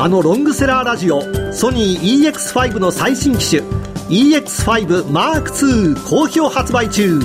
[0.04, 1.22] あのロングセラーラジオ
[1.54, 3.62] ソニー EX5 の最新機種
[4.10, 7.20] EX5M2 好評発売中。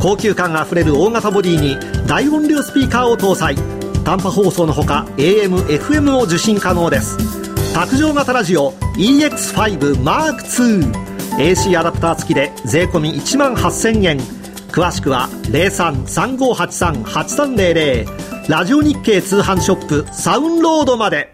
[0.00, 3.56] 高級感あふれる大型ボディに大音量スピーカーを搭載。
[4.06, 7.18] 短波放送のほか AM、FM も受信可能です。
[7.74, 10.94] 卓上型ラジオ EX5M2
[11.36, 14.16] AC アダプター付きで税込1万8000円。
[14.68, 21.33] 詳しくは0335838300ラジオ日経通販ショップサウンロードまで。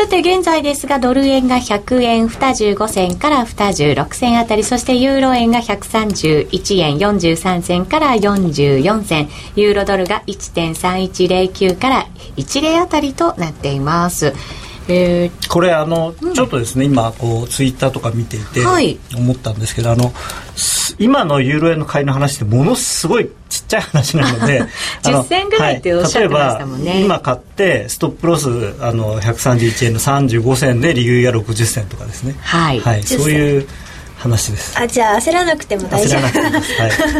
[0.00, 12.06] さて現在ですがドル円が100円25銭から26銭あたりそしてユーロ円が131円43銭から44銭ユーロドルが1.3109から
[12.38, 14.32] 10あたりとなっています。
[14.90, 18.60] えー、これあの、うん、ちょっとですね今こうツイッターとか見ていて
[19.16, 20.12] 思ったんですけど、はい、あの
[20.98, 24.64] 今のユーロ円の買いの話ってものすごいちっちゃい話なので
[25.02, 32.34] 10銭ぐらいっておっしゃってましたもんね、はい、今買ってストップロスあの131円の35銭で利食いが60銭とかですね。
[32.40, 33.68] はい、はい、そういう
[34.16, 34.76] 話です。
[34.76, 36.20] あじゃあ焦らなくても大丈夫。
[36.20, 36.72] 焦らなくて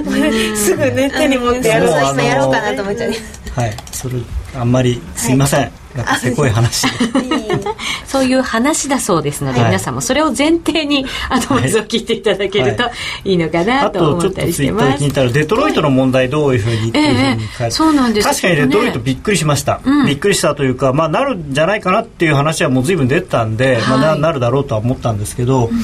[0.03, 3.13] も、はい、 すぐね手に持ってやろう今やろうかなと思っちゃう。
[3.55, 3.77] はい。
[3.93, 4.15] それ
[4.55, 6.87] あんまりすいません、はいなんかせこい話。
[8.07, 12.85] そういう話だそうですので、はい、皆さんもそれを前提にアドバイスを聞いていただけると
[13.25, 13.31] い。
[13.35, 25.81] いのかなと思ったりしてます、はい、あとちょっとツイッター聞いたらデトロイトの問題どういうふうにっていうふうに書いて、そうなんです、確かにデトロイトびっくりしました、うん、びっくりしたというか、まあ、なるんじゃないかなっていう話はもう随分出てたんで、まあ、ななるだろうとは思ったんですけど、うん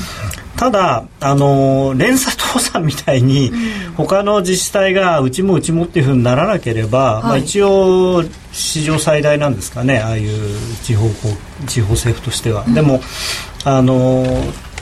[0.56, 3.52] ただ、あの連鎖倒産みたいに、
[3.96, 10.30] 他の自治体がうちもうちもっていうふうにならなければ、はい、まあ、一応史上最大なんですかねああいう
[10.82, 11.08] 地方
[11.66, 12.64] 地方政府としては。
[12.66, 13.00] うん、でも
[13.64, 14.24] あの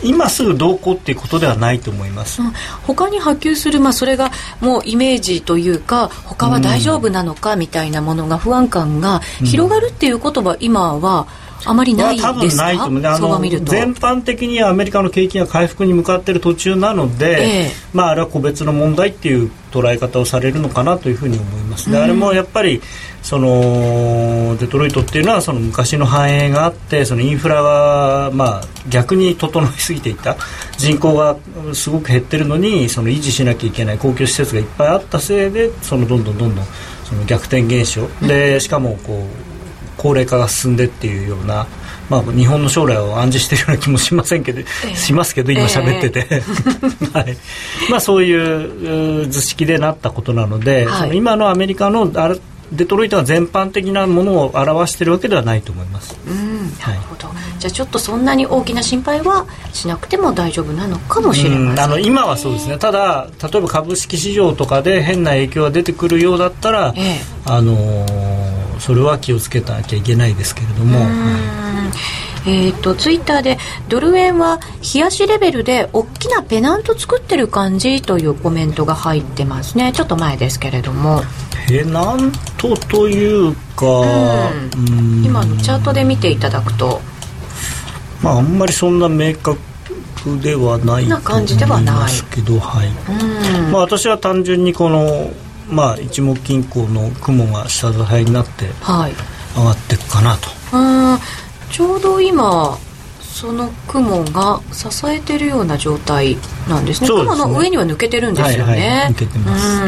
[0.03, 2.53] 今すぐどうこうっていうことではないと思います、うん、
[2.83, 11.27] 他に波及する、まあ、それがもうイメージというか他は大丈夫なのかみたいなものが不安感が広がるっていうことは今は、
[11.65, 13.07] あまりないですか、まあ、多分ないと思う。
[13.07, 21.91] あの全般的にアメリカの景気が回復に向かっている途中なので、えー、まあ、あれは個別の問題っていう捉え方をされるのかなというふうに思います。
[21.91, 22.81] で、うん、あれもやっぱり
[23.23, 30.37] そのデトロイトっていうのはその昔の繁栄があってそのインフラが、まあ、逆に整いすぎていた。
[30.77, 31.37] 人口が
[31.73, 36.65] すごく減ってるのにその維持しなきゃいけない公共施設がいっぱいあったせいでそのどんどんどんどん
[37.05, 38.07] その逆転現象。
[38.27, 39.44] でしかもこう
[40.05, 41.67] 高齢化が進んでっていうような、
[42.11, 47.35] まあ、日本の将来を暗示しているような気もしませんけど、えー、しますけど今喋ってて、えー、はい。
[47.91, 52.35] まあ、そういう図式でなったことなので、はい、その今のアメリカのあ
[52.71, 56.15] デトロイトは全般的なものを表しているわけではないと思います。
[56.27, 56.71] うん。
[56.81, 62.77] なるほど、はい、じゃあちょっとそんなに大きな心配はしなくても大丈夫なのかもしれません、ね、あの今はそうですね。
[62.77, 68.34] ただ例えば株式市場とかで変な影響が出てくるようだったら、ええ、あのー
[68.79, 70.99] それは気をつけなきゃいけないですけれども。
[72.47, 73.57] えーと、ツイッターで
[73.89, 74.61] ドル円は
[74.95, 79.93] 冷やしレベルで大きなペナント作ってる感じというコメントが入ってますね。
[79.93, 81.23] ちょっと前ですけれども。
[81.67, 87.01] ペナントというか、うん、今のチャートで見ていただくと。
[88.23, 89.59] まああんまりそんな明確
[90.43, 92.89] ではないな感じではないですけどはい、
[93.71, 95.31] まあ、私は単純にこの
[95.69, 98.67] まあ、一目金庫の雲が下支えになって
[99.57, 102.79] 上がっていくかなと、はい、ちょうど今
[103.35, 106.37] その雲が支えてるような状態
[106.69, 107.09] なんですね。
[107.09, 107.21] すね。
[107.21, 109.83] 雲の上には抜けてるんですよね、はいはい、抜けてます、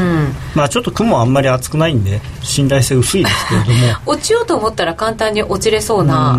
[0.57, 3.77] まあちょっと雲あんまり厚くないんで信頼性薄いですけれども。
[4.13, 6.39] 落ちようと思ったら簡単に落ちれそうな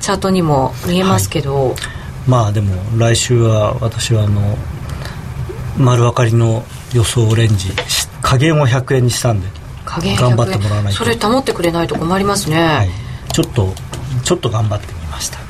[0.00, 1.74] チャートにも見えますけど、はい、
[2.26, 4.58] まあでも来週は私はあの
[5.78, 7.72] 丸分かりの予想をレンジ
[8.30, 9.48] 加減を100円にしたんで
[9.84, 10.98] 頑張ってもらわないと。
[10.98, 12.88] それ保ってくれないと困りますね、はい、
[13.32, 13.74] ちょっと
[14.22, 15.40] ちょっと頑張ってみました。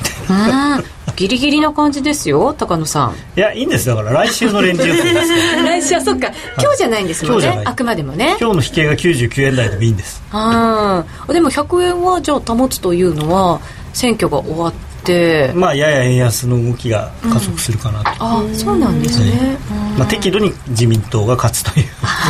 [1.17, 3.15] ギリギリな感じですよ高野さん。
[3.37, 3.87] いやいいんです。
[3.89, 5.33] だから来週のレンジ予定です。
[5.63, 6.29] 来週はそっか。
[6.59, 7.63] 今日じゃないんですもんね。
[7.67, 8.37] あくまでもね。
[8.41, 10.23] 今日の引けが99円台でもいいんです。
[10.33, 13.61] あでも100円はじゃあ保つというのは
[13.93, 15.53] 選挙が終わってって。
[15.55, 19.57] まあやや円安の動きが加速するかなと、うん、あそうなんですね、
[19.99, 21.87] まあ、適度に自民党が勝つという。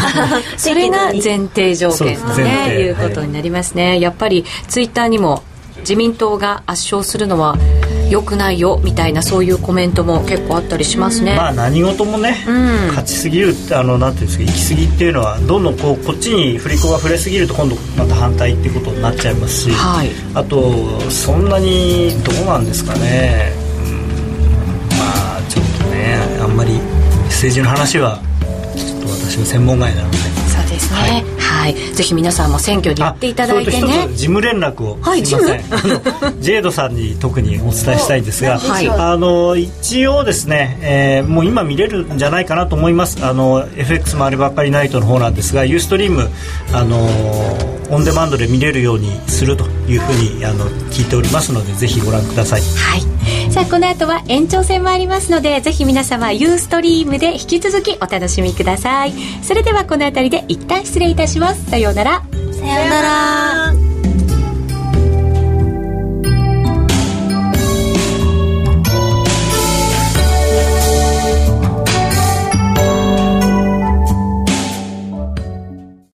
[0.56, 5.42] それが前提条件とねいうことになりますね、はい、やっぱりツイッターにも
[5.80, 7.56] 自民党が圧勝するのは
[8.10, 23.52] 良くないよみたいなそういうコメントも結構あったりしますね、まあ何事もね、うん、勝ちすぎるってあのなんていうんですか行き過ぎっていうのはどんどんこうこっちに振り子が触れすぎると今度また反対っていうことになっちゃいますし、はい、あとそんなにどうなんですかね、
[23.84, 26.72] うん、まあちょっとねあんまり
[27.26, 28.20] 政治の話は
[28.76, 30.16] ちょっと私の専門外なので。
[30.16, 34.08] そうですね、はいはい、ぜひ皆さんも選挙に行っていただいてね。
[34.10, 34.98] 事務連絡を。
[35.00, 36.40] はい事務？
[36.40, 43.18] ジェイドさんに特にお伝えしたいんですが、 はい、あの一応ですね、えー、もう今見れるんじゃないかなと思います。
[43.22, 46.30] あの FX もあればっかりナイトの方なんですがユーストリーム
[46.72, 46.96] あの
[47.90, 52.60] オンデマンドで見れるようにするというふうにあの聞いておりますのでぜひご覧ください。
[52.60, 53.19] はい
[53.50, 59.12] さあこの後は延長戦もありますのでぜひ皆様ユーストリームで引き続きお楽しみください。
[59.42, 61.70] それではこの辺りで一旦失礼いたします。
[61.70, 62.22] さようなら。
[62.52, 63.89] さようなら。